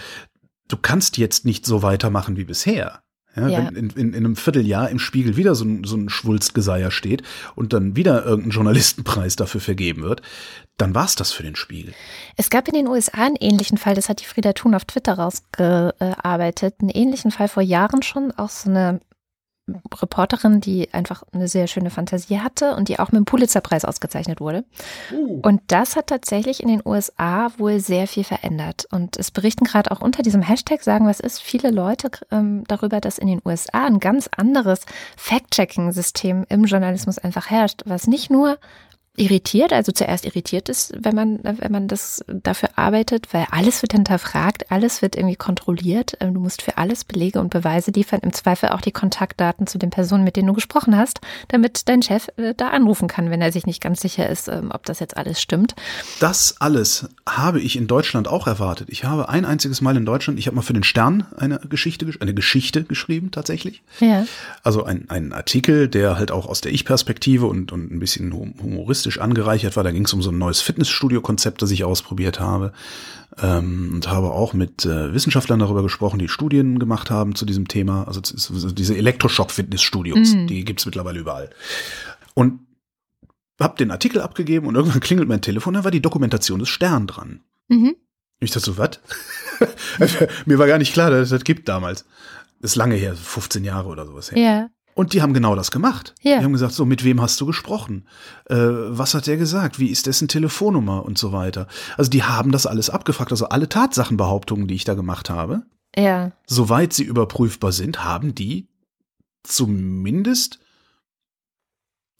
[0.66, 3.02] du kannst jetzt nicht so weitermachen wie bisher.
[3.36, 3.66] Ja, ja.
[3.66, 7.22] Wenn in, in, in, einem Vierteljahr im Spiegel wieder so ein, so ein Schwulstgeseier steht
[7.54, 10.22] und dann wieder irgendein Journalistenpreis dafür vergeben wird,
[10.76, 11.94] dann war's das für den Spiegel.
[12.36, 15.14] Es gab in den USA einen ähnlichen Fall, das hat die Frieda Thun auf Twitter
[15.14, 19.00] rausgearbeitet, einen ähnlichen Fall vor Jahren schon, auch so eine
[20.00, 24.40] Reporterin, die einfach eine sehr schöne Fantasie hatte und die auch mit dem Pulitzerpreis ausgezeichnet
[24.40, 24.64] wurde.
[25.12, 25.40] Uh.
[25.42, 28.86] Und das hat tatsächlich in den USA wohl sehr viel verändert.
[28.90, 33.00] Und es berichten gerade auch unter diesem Hashtag, sagen was ist, viele Leute ähm, darüber,
[33.00, 38.58] dass in den USA ein ganz anderes Fact-Checking-System im Journalismus einfach herrscht, was nicht nur
[39.20, 43.92] irritiert, also zuerst irritiert ist, wenn man, wenn man das dafür arbeitet, weil alles wird
[43.92, 46.16] hinterfragt, alles wird irgendwie kontrolliert.
[46.20, 49.78] Ähm, du musst für alles Belege und Beweise liefern, im Zweifel auch die Kontaktdaten zu
[49.78, 53.42] den Personen, mit denen du gesprochen hast, damit dein Chef äh, da anrufen kann, wenn
[53.42, 55.74] er sich nicht ganz sicher ist, ähm, ob das jetzt alles stimmt.
[56.18, 58.88] Das alles habe ich in Deutschland auch erwartet.
[58.90, 62.10] Ich habe ein einziges Mal in Deutschland, ich habe mal für den Stern eine Geschichte,
[62.20, 63.82] eine Geschichte geschrieben tatsächlich.
[64.00, 64.24] Ja.
[64.62, 69.09] Also ein, ein Artikel, der halt auch aus der Ich-Perspektive und, und ein bisschen humoristisch
[69.18, 69.84] angereichert war.
[69.84, 72.72] Da ging es um so ein neues Fitnessstudio-Konzept, das ich ausprobiert habe.
[73.40, 77.68] Ähm, und habe auch mit äh, Wissenschaftlern darüber gesprochen, die Studien gemacht haben zu diesem
[77.68, 78.06] Thema.
[78.06, 80.46] Also diese Elektroschock-Fitnessstudios, mhm.
[80.46, 81.50] die gibt's mittlerweile überall.
[82.34, 82.60] Und
[83.60, 87.06] habe den Artikel abgegeben und irgendwann klingelt mein Telefon, da war die Dokumentation des Stern
[87.06, 87.40] dran.
[87.68, 87.96] Mhm.
[88.40, 89.00] Ich dachte so, was?
[90.46, 92.06] Mir war gar nicht klar, dass es das gibt damals.
[92.60, 94.38] Das ist lange her, 15 Jahre oder sowas her.
[94.38, 94.70] Ja.
[95.00, 96.14] Und die haben genau das gemacht.
[96.20, 96.36] Ja.
[96.36, 98.06] Die haben gesagt, so, mit wem hast du gesprochen?
[98.50, 99.78] Äh, was hat der gesagt?
[99.78, 101.68] Wie ist dessen Telefonnummer und so weiter?
[101.96, 103.30] Also die haben das alles abgefragt.
[103.30, 105.62] Also alle Tatsachenbehauptungen, die ich da gemacht habe,
[105.96, 106.32] ja.
[106.44, 108.68] soweit sie überprüfbar sind, haben die
[109.42, 110.58] zumindest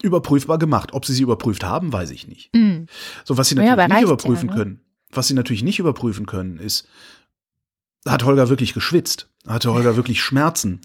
[0.03, 0.95] überprüfbar gemacht.
[0.95, 2.49] Ob sie sie überprüft haben, weiß ich nicht.
[2.55, 2.87] Mhm.
[3.27, 4.59] So, was sie natürlich ja, nicht überprüfen ja, ne?
[4.59, 6.89] können, was sie natürlich nicht überprüfen können, ist,
[8.07, 9.29] hat Holger wirklich geschwitzt?
[9.47, 10.81] Hatte Holger wirklich Schmerzen?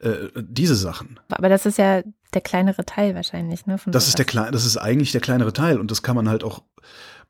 [0.00, 1.20] Äh, diese Sachen.
[1.28, 2.02] Aber das ist ja
[2.34, 3.76] der kleinere Teil wahrscheinlich, ne?
[3.86, 6.44] das ist der kleine, das ist eigentlich der kleinere Teil und das kann man halt
[6.44, 6.62] auch,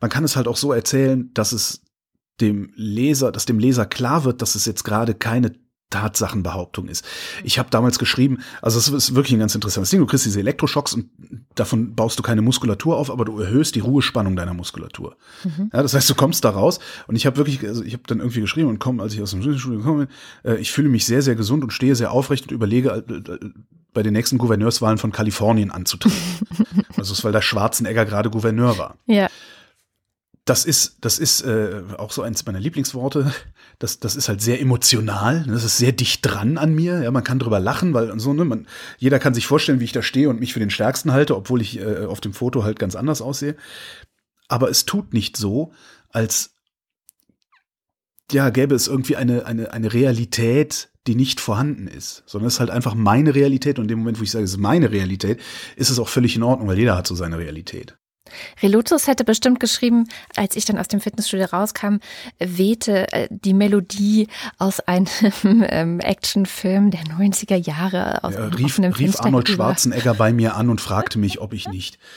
[0.00, 1.82] man kann es halt auch so erzählen, dass es
[2.40, 5.52] dem Leser, dass dem Leser klar wird, dass es jetzt gerade keine
[5.90, 7.04] Tatsachenbehauptung ist.
[7.44, 10.00] Ich habe damals geschrieben, also es ist wirklich ein ganz interessantes Ding.
[10.00, 11.08] Du kriegst diese Elektroschocks und
[11.54, 15.16] davon baust du keine Muskulatur auf, aber du erhöhst die Ruhespannung deiner Muskulatur.
[15.44, 15.70] Mhm.
[15.72, 18.18] Ja, das heißt, du kommst da raus und ich habe wirklich, also ich habe dann
[18.18, 20.08] irgendwie geschrieben und komme, als ich aus dem Studio gekommen
[20.42, 23.12] bin, äh, ich fühle mich sehr, sehr gesund und stehe sehr aufrecht und überlege, äh,
[23.12, 23.38] äh,
[23.94, 26.18] bei den nächsten Gouverneurswahlen von Kalifornien anzutreten.
[26.96, 28.96] also es weil der Schwarzenegger gerade Gouverneur war.
[29.06, 29.28] Ja
[30.48, 33.32] das ist, das ist äh, auch so eins meiner Lieblingsworte.
[33.78, 35.44] Das, das ist halt sehr emotional.
[35.46, 37.02] Das ist sehr dicht dran an mir.
[37.02, 38.66] Ja, man kann drüber lachen, weil so, ne, man,
[38.98, 41.60] jeder kann sich vorstellen, wie ich da stehe und mich für den Stärksten halte, obwohl
[41.60, 43.56] ich äh, auf dem Foto halt ganz anders aussehe.
[44.48, 45.72] Aber es tut nicht so,
[46.10, 46.54] als
[48.32, 52.60] ja, gäbe es irgendwie eine, eine, eine Realität, die nicht vorhanden ist, sondern es ist
[52.60, 55.40] halt einfach meine Realität und in dem Moment, wo ich sage, es ist meine Realität,
[55.76, 57.97] ist es auch völlig in Ordnung, weil jeder hat so seine Realität.
[58.62, 61.96] Relutus hätte bestimmt geschrieben, als ich dann aus dem Fitnessstudio rauskam,
[62.38, 65.06] wehte äh, die Melodie aus einem
[65.44, 70.80] ähm, Actionfilm der 90er Jahre aus ja, rief, rief Arnold Schwarzenegger bei mir an und
[70.80, 71.98] fragte mich, ob ich nicht.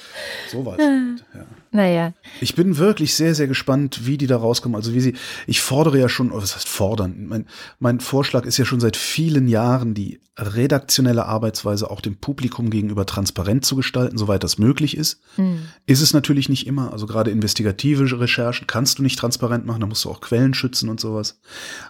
[0.52, 0.78] So was.
[0.78, 1.46] Ja.
[1.74, 2.14] Naja.
[2.42, 4.76] Ich bin wirklich sehr, sehr gespannt, wie die da rauskommen.
[4.76, 5.16] Also wie sie,
[5.48, 7.28] ich fordere ja schon, was heißt fordern?
[7.28, 7.46] Mein,
[7.80, 13.06] mein Vorschlag ist ja schon seit vielen Jahren, die redaktionelle Arbeitsweise auch dem Publikum gegenüber
[13.06, 15.22] transparent zu gestalten, soweit das möglich ist.
[15.36, 15.60] Hm.
[15.86, 16.92] Ist es natürlich nicht immer.
[16.92, 20.90] Also gerade investigative Recherchen kannst du nicht transparent machen, da musst du auch Quellen schützen
[20.90, 21.40] und sowas.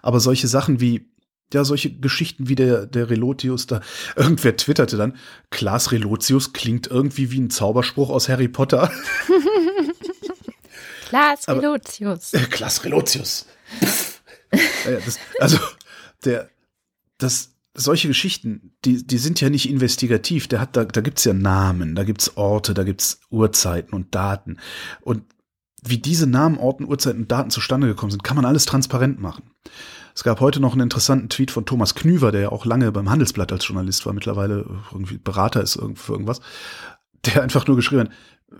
[0.03, 1.07] Aber solche Sachen wie
[1.53, 3.81] ja, solche Geschichten wie der, der Relotius da.
[4.15, 5.17] Irgendwer twitterte dann,
[5.49, 8.89] Klaas Relotius klingt irgendwie wie ein Zauberspruch aus Harry Potter.
[11.11, 12.33] Klaas Relotius.
[12.33, 13.45] Äh, Klaas Relotius.
[14.51, 15.57] ja, das, also,
[16.23, 16.49] der,
[17.17, 20.47] das, solche Geschichten, die, die sind ja nicht investigativ.
[20.47, 24.57] Der hat, da, da gibt's ja Namen, da gibt's Orte, da gibt's Uhrzeiten und Daten.
[25.01, 25.23] Und
[25.83, 29.51] wie diese Namen, Orten, Uhrzeiten und Daten zustande gekommen sind, kann man alles transparent machen.
[30.13, 33.09] Es gab heute noch einen interessanten Tweet von Thomas Knüver, der ja auch lange beim
[33.09, 36.41] Handelsblatt als Journalist war, mittlerweile irgendwie Berater ist für irgendwas,
[37.25, 38.11] der einfach nur geschrieben hat,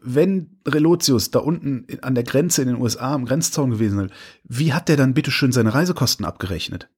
[0.02, 4.14] wenn Relotius da unten an der Grenze in den USA am Grenzzaun gewesen ist,
[4.44, 6.90] wie hat der dann bitteschön seine Reisekosten abgerechnet?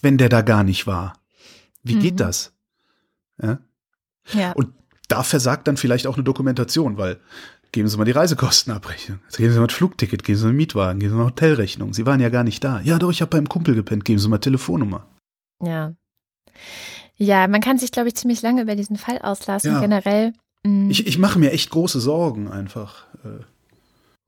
[0.00, 1.14] Wenn der da gar nicht war.
[1.82, 2.00] Wie mhm.
[2.00, 2.52] geht das?
[3.40, 3.58] Ja?
[4.32, 4.52] ja.
[4.52, 4.72] Und
[5.08, 7.20] da versagt dann vielleicht auch eine Dokumentation, weil
[7.72, 9.20] Geben Sie mal die Reisekostenabrechnung.
[9.34, 11.94] Geben Sie mal das Flugticket, geben Sie mal einen Mietwagen, geben Sie mal eine Hotelrechnung.
[11.94, 12.80] Sie waren ja gar nicht da.
[12.82, 14.04] Ja, doch, ich habe beim Kumpel gepennt.
[14.04, 15.08] Geben Sie mal Telefonnummer.
[15.62, 15.94] Ja.
[17.16, 19.72] Ja, man kann sich, glaube ich, ziemlich lange über diesen Fall auslassen.
[19.72, 19.80] Ja.
[19.80, 20.34] Generell.
[20.64, 20.90] Mm.
[20.90, 23.06] Ich, ich mache mir echt große Sorgen einfach.
[23.24, 23.44] Äh.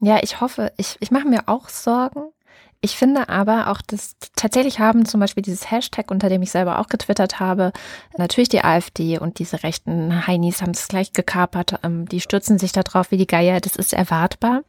[0.07, 2.31] Ja, ich hoffe, ich, ich mache mir auch Sorgen.
[2.85, 6.79] Ich finde aber auch, dass tatsächlich haben zum Beispiel dieses Hashtag, unter dem ich selber
[6.79, 7.73] auch getwittert habe,
[8.19, 11.81] natürlich die AfD und diese rechten Heinis haben es gleich gekapert.
[11.83, 13.63] Ähm, die stürzen sich da drauf wie die Geier.
[13.63, 14.65] Das ist erwartbar.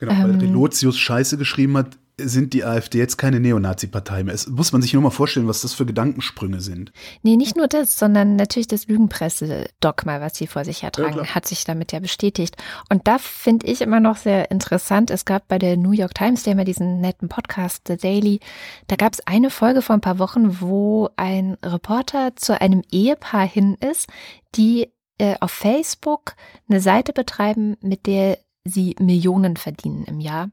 [0.00, 1.98] Genau, weil ähm, Relotius Scheiße geschrieben hat,
[2.28, 4.34] sind die AfD jetzt keine Neonazi-Partei mehr.
[4.34, 6.92] Es muss man sich nur mal vorstellen, was das für Gedankensprünge sind.
[7.22, 11.46] Nee, nicht nur das, sondern natürlich das Lügenpresse-Dogma, was sie vor sich hertragen, ja, hat
[11.46, 12.56] sich damit ja bestätigt.
[12.88, 15.10] Und da finde ich immer noch sehr interessant.
[15.10, 18.40] Es gab bei der New York Times, haben ja diesen netten Podcast, The Daily,
[18.88, 23.46] da gab es eine Folge vor ein paar Wochen, wo ein Reporter zu einem Ehepaar
[23.46, 24.08] hin ist,
[24.54, 26.34] die äh, auf Facebook
[26.68, 30.50] eine Seite betreiben, mit der sie Millionen verdienen im Jahr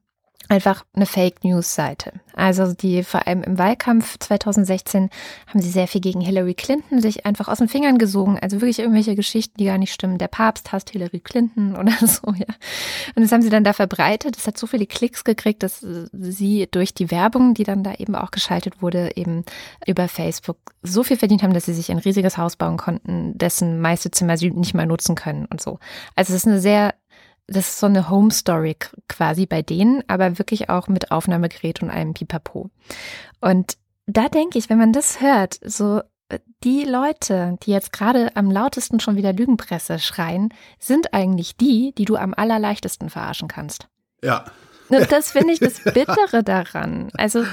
[0.50, 2.14] einfach eine Fake News Seite.
[2.34, 5.10] Also die vor allem im Wahlkampf 2016
[5.48, 8.38] haben sie sehr viel gegen Hillary Clinton sich einfach aus den Fingern gesogen.
[8.40, 10.18] Also wirklich irgendwelche Geschichten, die gar nicht stimmen.
[10.18, 12.46] Der Papst hasst Hillary Clinton oder so, ja.
[13.16, 14.38] Und das haben sie dann da verbreitet.
[14.38, 18.16] Das hat so viele Klicks gekriegt, dass sie durch die Werbung, die dann da eben
[18.16, 19.44] auch geschaltet wurde, eben
[19.86, 23.82] über Facebook so viel verdient haben, dass sie sich ein riesiges Haus bauen konnten, dessen
[23.82, 25.80] meiste Zimmer sie nicht mal nutzen können und so.
[26.16, 26.94] Also es ist eine sehr
[27.48, 28.76] das ist so eine Home Story
[29.08, 32.70] quasi bei denen, aber wirklich auch mit Aufnahmegerät und allem Pipapo.
[33.40, 38.36] Und da denke ich, wenn man das hört, so äh, die Leute, die jetzt gerade
[38.36, 43.88] am lautesten schon wieder Lügenpresse schreien, sind eigentlich die, die du am allerleichtesten verarschen kannst.
[44.22, 44.46] Ja.
[45.10, 47.10] Das finde ich das Bittere daran.
[47.14, 47.44] Also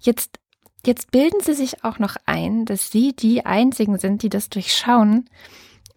[0.00, 0.38] jetzt,
[0.86, 5.28] jetzt bilden sie sich auch noch ein, dass sie die einzigen sind, die das durchschauen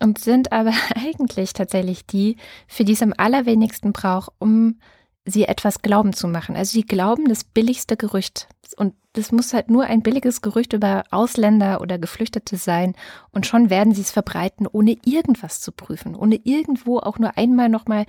[0.01, 2.37] und sind aber eigentlich tatsächlich die,
[2.67, 4.79] für die es am allerwenigsten braucht, um
[5.25, 6.55] sie etwas glauben zu machen.
[6.55, 8.47] Also sie glauben das billigste Gerücht.
[8.77, 12.95] Und das muss halt nur ein billiges Gerücht über Ausländer oder Geflüchtete sein.
[13.31, 17.69] Und schon werden sie es verbreiten, ohne irgendwas zu prüfen, ohne irgendwo auch nur einmal
[17.69, 18.05] nochmal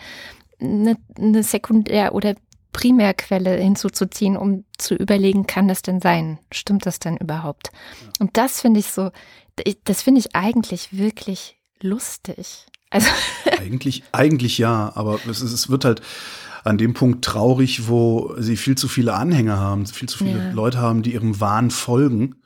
[0.60, 2.34] eine, eine Sekundär- oder
[2.72, 6.38] Primärquelle hinzuzuziehen, um zu überlegen, kann das denn sein?
[6.50, 7.70] Stimmt das denn überhaupt?
[8.18, 9.10] Und das finde ich so,
[9.84, 12.66] das finde ich eigentlich wirklich lustig.
[12.90, 13.08] Also
[13.58, 16.02] eigentlich, eigentlich ja, aber es, es, wird halt
[16.64, 20.52] an dem Punkt traurig, wo sie viel zu viele Anhänger haben, viel zu viele ja.
[20.52, 22.36] Leute haben, die ihrem Wahn folgen,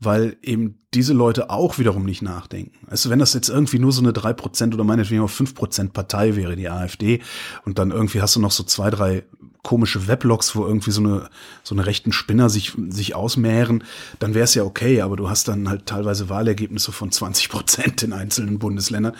[0.00, 2.86] weil eben diese Leute auch wiederum nicht nachdenken.
[2.88, 6.56] Also wenn das jetzt irgendwie nur so eine 3% oder meinetwegen auch 5% Partei wäre,
[6.56, 7.20] die AfD,
[7.64, 9.24] und dann irgendwie hast du noch so zwei, drei
[9.62, 11.30] komische Weblogs, wo irgendwie so eine,
[11.62, 13.84] so eine rechten Spinner sich, sich ausmehren,
[14.18, 18.02] dann wäre es ja okay, aber du hast dann halt teilweise Wahlergebnisse von 20 Prozent
[18.02, 19.14] in einzelnen Bundesländern,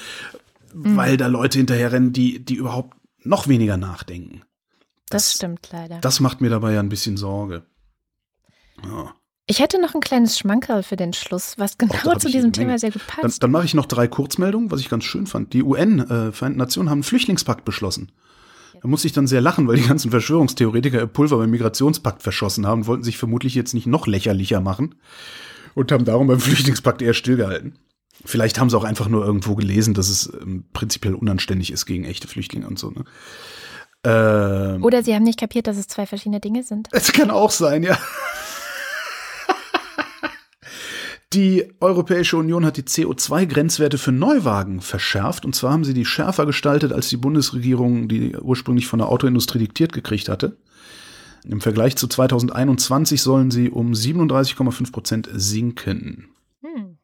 [0.75, 0.97] mhm.
[0.97, 4.43] weil da Leute hinterherrennen, die, die überhaupt noch weniger nachdenken.
[5.09, 5.99] Das, das stimmt leider.
[6.01, 7.63] Das macht mir dabei ja ein bisschen Sorge.
[8.85, 9.15] Ja.
[9.47, 12.91] Ich hätte noch ein kleines Schmankerl für den Schluss, was genau zu diesem Thema sehr
[12.91, 13.23] gut passt.
[13.23, 15.53] Dann, dann mache ich noch drei Kurzmeldungen, was ich ganz schön fand.
[15.53, 18.13] Die UN, äh, Vereinten Nationen, haben einen Flüchtlingspakt beschlossen.
[18.83, 22.67] Da muss ich dann sehr lachen, weil die ganzen Verschwörungstheoretiker ihr Pulver beim Migrationspakt verschossen
[22.67, 24.97] haben, wollten sich vermutlich jetzt nicht noch lächerlicher machen
[25.75, 27.79] und haben darum beim Flüchtlingspakt eher stillgehalten.
[28.25, 32.05] Vielleicht haben sie auch einfach nur irgendwo gelesen, dass es ähm, prinzipiell unanständig ist gegen
[32.05, 32.91] echte Flüchtlinge und so.
[32.91, 33.05] Ne?
[34.05, 36.89] Ähm, Oder sie haben nicht kapiert, dass es zwei verschiedene Dinge sind.
[36.91, 37.97] Es kann auch sein, ja.
[41.33, 45.45] Die Europäische Union hat die CO2-Grenzwerte für Neuwagen verschärft.
[45.45, 49.61] Und zwar haben sie die schärfer gestaltet, als die Bundesregierung, die ursprünglich von der Autoindustrie
[49.61, 50.57] diktiert gekriegt hatte.
[51.45, 56.29] Im Vergleich zu 2021 sollen sie um 37,5 Prozent sinken.
[56.61, 56.99] Hm.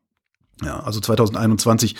[0.62, 1.96] Ja, also 2021,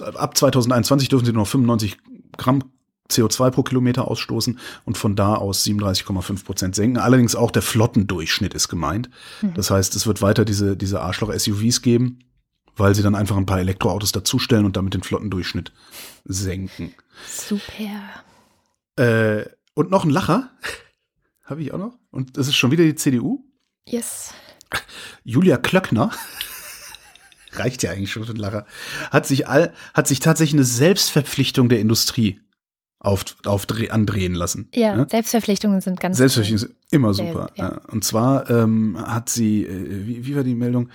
[0.00, 1.98] ab 2021 dürfen sie nur noch 95
[2.36, 2.62] Gramm
[3.10, 6.98] CO2 pro Kilometer ausstoßen und von da aus 37,5 Prozent senken.
[6.98, 9.10] Allerdings auch der Flottendurchschnitt ist gemeint.
[9.42, 9.54] Mhm.
[9.54, 12.20] Das heißt, es wird weiter diese, diese Arschloch-SUVs geben,
[12.76, 15.72] weil sie dann einfach ein paar Elektroautos dazustellen und damit den Flottendurchschnitt
[16.24, 16.94] senken.
[17.28, 18.24] Super.
[18.96, 19.44] Äh,
[19.74, 20.50] und noch ein Lacher.
[21.44, 21.98] Habe ich auch noch.
[22.10, 23.44] Und das ist schon wieder die CDU.
[23.86, 24.32] Yes.
[25.24, 26.10] Julia Klöckner.
[27.52, 28.66] Reicht ja eigentlich schon für ein Lacher.
[29.10, 32.40] Hat sich all, hat sich tatsächlich eine Selbstverpflichtung der Industrie
[33.04, 34.68] auf, auf andrehen lassen.
[34.74, 35.06] Ja, ne?
[35.10, 37.50] Selbstverpflichtungen sind ganz Selbstverpflichtungen sind immer super.
[37.56, 37.80] Ja.
[37.90, 40.88] Und zwar ähm, hat sie, äh, wie, wie war die Meldung?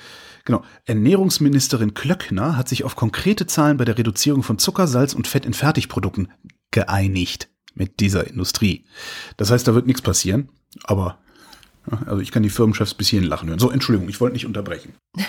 [0.46, 5.28] Genau, Ernährungsministerin Klöckner hat sich auf konkrete Zahlen bei der Reduzierung von Zucker, Salz und
[5.28, 6.32] Fett in Fertigprodukten
[6.72, 8.86] geeinigt mit dieser Industrie.
[9.38, 10.50] Das heißt, da wird nichts passieren,
[10.84, 11.20] aber
[12.06, 13.60] also ich kann die Firmenchefs bis hierhin lachen hören.
[13.60, 14.94] So, Entschuldigung, ich wollte nicht unterbrechen.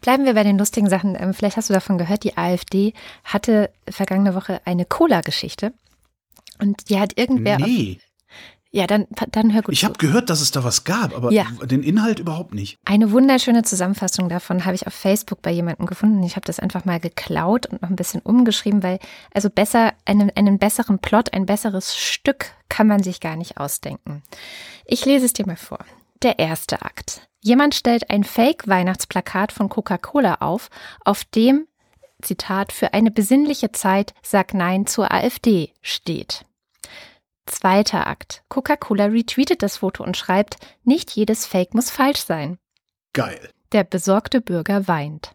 [0.00, 1.16] Bleiben wir bei den lustigen Sachen.
[1.18, 2.92] Ähm, vielleicht hast du davon gehört, die AfD
[3.24, 5.72] hatte vergangene Woche eine Cola-Geschichte.
[6.60, 7.58] Und die hat irgendwer.
[7.58, 7.98] Nee.
[8.76, 9.72] Ja, dann, dann hör gut.
[9.72, 11.46] Ich habe gehört, dass es da was gab, aber ja.
[11.62, 12.76] den Inhalt überhaupt nicht.
[12.84, 16.22] Eine wunderschöne Zusammenfassung davon habe ich auf Facebook bei jemandem gefunden.
[16.24, 18.98] Ich habe das einfach mal geklaut und noch ein bisschen umgeschrieben, weil
[19.32, 24.22] also besser, einen, einen besseren Plot, ein besseres Stück kann man sich gar nicht ausdenken.
[24.84, 25.78] Ich lese es dir mal vor.
[26.22, 27.26] Der erste Akt.
[27.40, 30.68] Jemand stellt ein Fake-Weihnachtsplakat von Coca-Cola auf,
[31.02, 31.66] auf dem
[32.22, 36.44] Zitat, für eine besinnliche Zeit sag Nein zur AfD steht.
[37.46, 38.42] Zweiter Akt.
[38.48, 42.58] Coca-Cola retweetet das Foto und schreibt, nicht jedes Fake muss falsch sein.
[43.12, 43.50] Geil.
[43.72, 45.34] Der besorgte Bürger weint.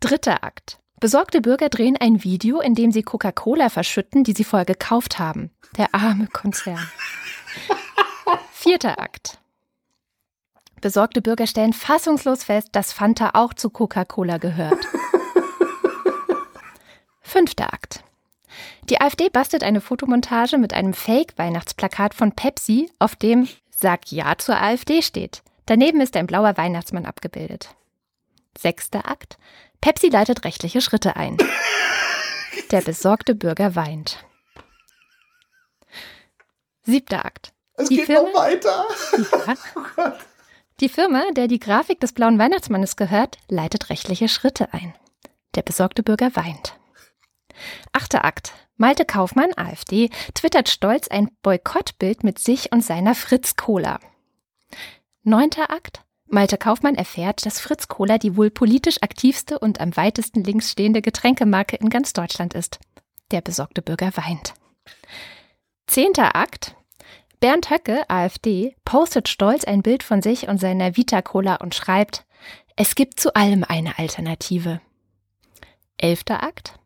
[0.00, 0.78] Dritter Akt.
[1.00, 5.50] Besorgte Bürger drehen ein Video, in dem sie Coca-Cola verschütten, die sie vorher gekauft haben.
[5.76, 6.90] Der arme Konzern.
[8.52, 9.38] Vierter Akt.
[10.80, 14.86] Besorgte Bürger stellen fassungslos fest, dass Fanta auch zu Coca-Cola gehört.
[17.26, 18.04] Fünfter Akt.
[18.88, 24.56] Die AfD bastelt eine Fotomontage mit einem Fake-Weihnachtsplakat von Pepsi, auf dem Sag Ja zur
[24.62, 25.42] AfD steht.
[25.66, 27.74] Daneben ist ein blauer Weihnachtsmann abgebildet.
[28.56, 29.38] Sechster Akt.
[29.80, 31.36] Pepsi leitet rechtliche Schritte ein.
[32.70, 34.24] Der besorgte Bürger weint.
[36.84, 37.52] Siebter Akt.
[37.74, 38.86] Es Die geht Firma- noch weiter.
[39.46, 39.54] Ja.
[39.98, 40.12] Oh.
[40.80, 44.94] Die Firma, der die Grafik des blauen Weihnachtsmannes gehört, leitet rechtliche Schritte ein.
[45.54, 46.76] Der besorgte Bürger weint.
[47.92, 48.52] Achter Akt.
[48.76, 54.00] Malte Kaufmann, AfD, twittert stolz ein Boykottbild mit sich und seiner Fritz Cola.
[55.22, 56.02] Neunter Akt.
[56.28, 61.00] Malte Kaufmann erfährt, dass Fritz Cola die wohl politisch aktivste und am weitesten links stehende
[61.00, 62.80] Getränkemarke in ganz Deutschland ist.
[63.30, 64.54] Der besorgte Bürger weint.
[65.86, 66.74] Zehnter Akt.
[67.40, 72.24] Bernd Höcke, AfD, postet stolz ein Bild von sich und seiner Vita Cola und schreibt,
[72.76, 74.80] es gibt zu allem eine Alternative.
[75.96, 76.78] Elfter Akt.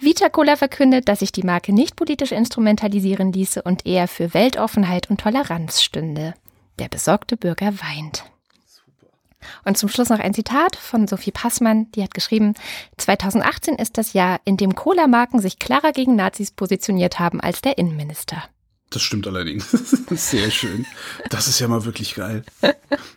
[0.00, 5.10] Vita Cola verkündet, dass sich die Marke nicht politisch instrumentalisieren ließe und eher für Weltoffenheit
[5.10, 6.34] und Toleranz stünde.
[6.78, 8.24] Der besorgte Bürger weint.
[9.64, 12.54] Und zum Schluss noch ein Zitat von Sophie Passmann, die hat geschrieben,
[12.96, 17.78] 2018 ist das Jahr, in dem Cola-Marken sich klarer gegen Nazis positioniert haben als der
[17.78, 18.42] Innenminister.
[18.90, 19.70] Das stimmt allerdings.
[20.08, 20.86] Das Sehr schön.
[21.30, 22.44] Das ist ja mal wirklich geil.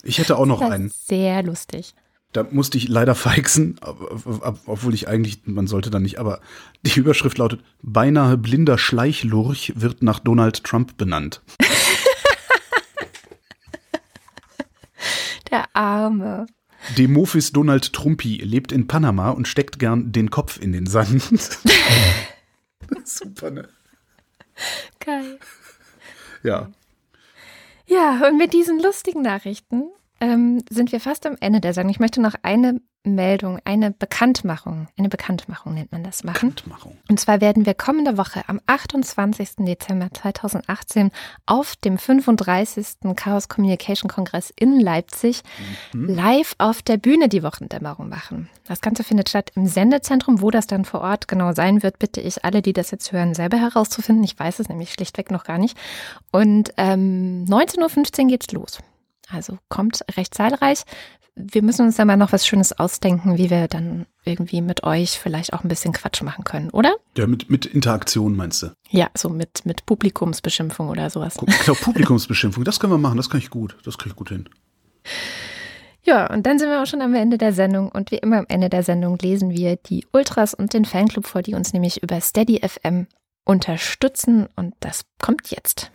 [0.04, 0.90] Ich hätte auch noch einen.
[0.90, 1.94] sehr lustig.
[2.36, 6.42] Da musste ich leider feixen, ob- ob- obwohl ich eigentlich, man sollte da nicht, aber
[6.82, 11.42] die Überschrift lautet, beinahe blinder Schleichlurch wird nach Donald Trump benannt.
[15.50, 16.48] Der Arme.
[16.98, 21.24] Demophis Donald Trumpi lebt in Panama und steckt gern den Kopf in den Sand.
[23.06, 23.70] Super, ne?
[25.00, 25.40] Geil.
[26.44, 26.70] Ja.
[27.88, 29.84] Ja, und mit diesen lustigen Nachrichten
[30.22, 31.92] ähm, sind wir fast am Ende der Sendung.
[31.92, 36.50] Ich möchte noch eine Meldung, eine Bekanntmachung, eine Bekanntmachung nennt man das, machen.
[36.50, 36.98] Bekanntmachung.
[37.10, 39.58] Und zwar werden wir kommende Woche am 28.
[39.60, 41.12] Dezember 2018
[41.46, 43.16] auf dem 35.
[43.16, 45.44] Chaos Communication Kongress in Leipzig
[45.94, 48.50] live auf der Bühne die Wochendämmerung machen.
[48.68, 50.42] Das Ganze findet statt im Sendezentrum.
[50.42, 53.34] Wo das dann vor Ort genau sein wird, bitte ich alle, die das jetzt hören,
[53.34, 54.24] selber herauszufinden.
[54.24, 55.78] Ich weiß es nämlich schlichtweg noch gar nicht.
[56.32, 58.80] Und ähm, 19.15 Uhr geht's los.
[59.30, 60.84] Also kommt recht zahlreich.
[61.36, 65.20] Wir müssen uns da mal noch was Schönes ausdenken, wie wir dann irgendwie mit euch
[65.20, 66.96] vielleicht auch ein bisschen Quatsch machen können, oder?
[67.18, 68.72] Ja, mit, mit Interaktion meinst du?
[68.90, 71.36] Ja, so mit, mit Publikumsbeschimpfung oder sowas.
[71.38, 73.76] Guck, genau, Publikumsbeschimpfung, das können wir machen, das kann ich gut.
[73.84, 74.48] Das kriege ich gut hin.
[76.06, 77.90] Ja, und dann sind wir auch schon am Ende der Sendung.
[77.90, 81.42] Und wie immer am Ende der Sendung lesen wir die Ultras und den Fanclub vor,
[81.42, 83.08] die uns nämlich über Steady FM
[83.44, 84.48] unterstützen.
[84.56, 85.92] Und das kommt jetzt.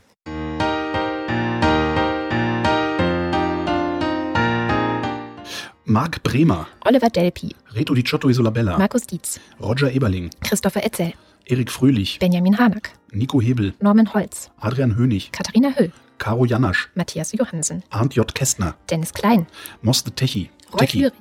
[5.91, 11.15] Marc Bremer, Oliver Delpi, Reto Di Ciotto Isolabella, Markus Dietz, Roger Eberling, Christopher Etzel,
[11.47, 17.33] Erik Fröhlich, Benjamin Hanak, Nico Hebel, Norman Holz, Adrian Hönig, Katharina Höll, Caro Janasch, Matthias
[17.33, 18.33] Johansen, Arndt J.
[18.33, 19.49] Kästner, Dennis Klein,
[19.83, 21.13] Moste Techi, Rolf Lühring.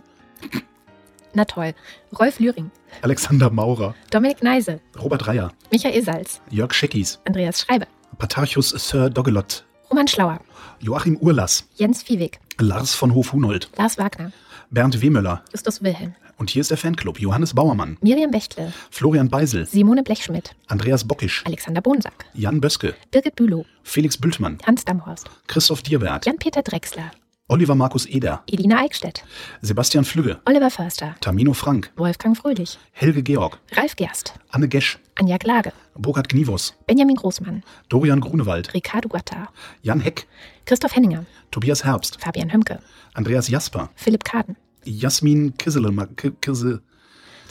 [1.33, 1.73] Na toll.
[2.19, 2.69] Rolf Lühring,
[3.01, 7.87] Alexander Maurer, Dominik Neise, Robert Reyer, Michael Salz, Jörg Scheckis, Andreas Schreiber,
[8.19, 10.39] Patarchus Sir Dogelot, Roman Schlauer,
[10.79, 14.31] Joachim Urlass, Jens Viehweg, Lars von Hof-Hunold, Lars Wagner,
[14.71, 15.43] Bernd Wehmöller.
[15.51, 17.19] Justus Wilhelm, Und hier ist der Fanclub.
[17.19, 23.35] Johannes Bauermann, Miriam Bechtle, Florian Beisel, Simone Blechschmidt, Andreas Bockisch, Alexander Bonsack, Jan Böske, Birgit
[23.35, 27.11] Bülow, Felix Bültmann, Hans Damhorst, Christoph Dierbert, Jan-Peter Drechsler,
[27.47, 29.23] Oliver Markus Eder, Elina Eickstedt,
[29.61, 35.39] Sebastian Flügge, Oliver Förster, Tamino Frank, Wolfgang Fröhlich, Helge Georg, Ralf Gerst, Anne Gesch, Anja
[35.39, 39.49] Klage, Burkhard Gnivos, Benjamin Großmann, Dorian Grunewald, Ricardo Gatta,
[39.81, 40.27] Jan Heck,
[40.69, 42.79] Christoph Henninger, Tobias Herbst, Fabian Hömke,
[43.15, 44.55] Andreas Jasper, Philipp Kaden.
[44.83, 46.83] Jasmin Kisselemak, K- Kisse,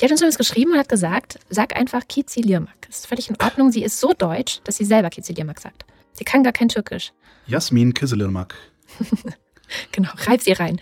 [0.00, 2.76] Die hat uns übrigens geschrieben und hat gesagt, sag einfach Kizi Lirmak.
[2.86, 3.72] Das ist völlig in Ordnung.
[3.72, 5.84] Sie ist so deutsch, dass sie selber Kizi Lirmak sagt.
[6.12, 7.12] Sie kann gar kein Türkisch.
[7.48, 8.54] Jasmin Kisselemak,
[9.92, 10.80] Genau, reib sie rein.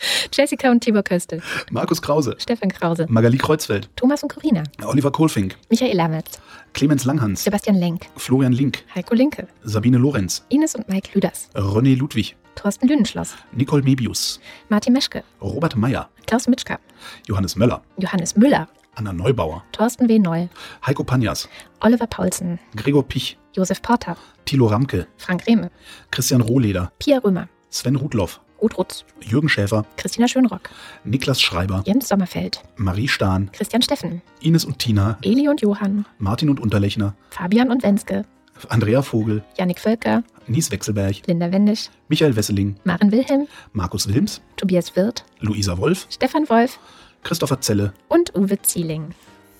[0.32, 5.56] Jessica und Tibor Köstel, Markus Krause, Stefan Krause, Magali Kreuzfeld, Thomas und Corina, Oliver Kohlfink,
[5.68, 6.40] Michael Lametz,
[6.72, 11.96] Clemens Langhans, Sebastian Lenk, Florian Link, Heiko Linke, Sabine Lorenz, Ines und Mike Lüders, René
[11.96, 16.78] Ludwig, Thorsten Lünenschloss, Nicole Mebius, Martin Meschke, Robert Meyer, Klaus Mitschka,
[17.26, 20.18] Johannes Möller, Johannes Müller, Anna Neubauer, Thorsten W.
[20.18, 20.48] Noll,
[20.86, 21.48] Heiko Panjas,
[21.80, 25.70] Oliver Paulsen, Gregor Pich, Josef Porter, Thilo Ramke, Frank Rehme,
[26.10, 30.70] Christian Rohleder, Pia Römer, Sven Rudloff, Ruth Rutz, Jürgen Schäfer, Christina Schönrock,
[31.04, 36.50] Niklas Schreiber, Jens Sommerfeld, Marie Stahn, Christian Steffen, Ines und Tina, Eli und Johann, Martin
[36.50, 38.24] und Unterlechner, Fabian und Wenske,
[38.68, 44.96] Andrea Vogel, Jannik Völker, Nies Wechselberg, Linda Wendisch, Michael Wesseling, Maren Wilhelm, Markus Wilms, Tobias
[44.96, 46.78] Wirth, Luisa Wolf, Stefan Wolf,
[47.22, 49.14] Christopher Zelle und Uwe Zieling.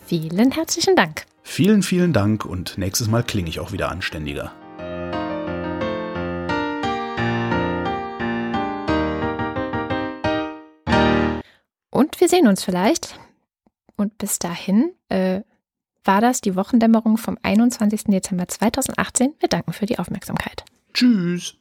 [0.07, 1.25] Vielen herzlichen Dank.
[1.43, 4.53] Vielen, vielen Dank und nächstes Mal klinge ich auch wieder anständiger.
[12.01, 13.21] Und wir sehen uns vielleicht.
[13.95, 15.43] Und bis dahin äh,
[16.03, 18.05] war das die Wochendämmerung vom 21.
[18.05, 19.35] Dezember 2018.
[19.39, 20.65] Wir danken für die Aufmerksamkeit.
[20.95, 21.60] Tschüss.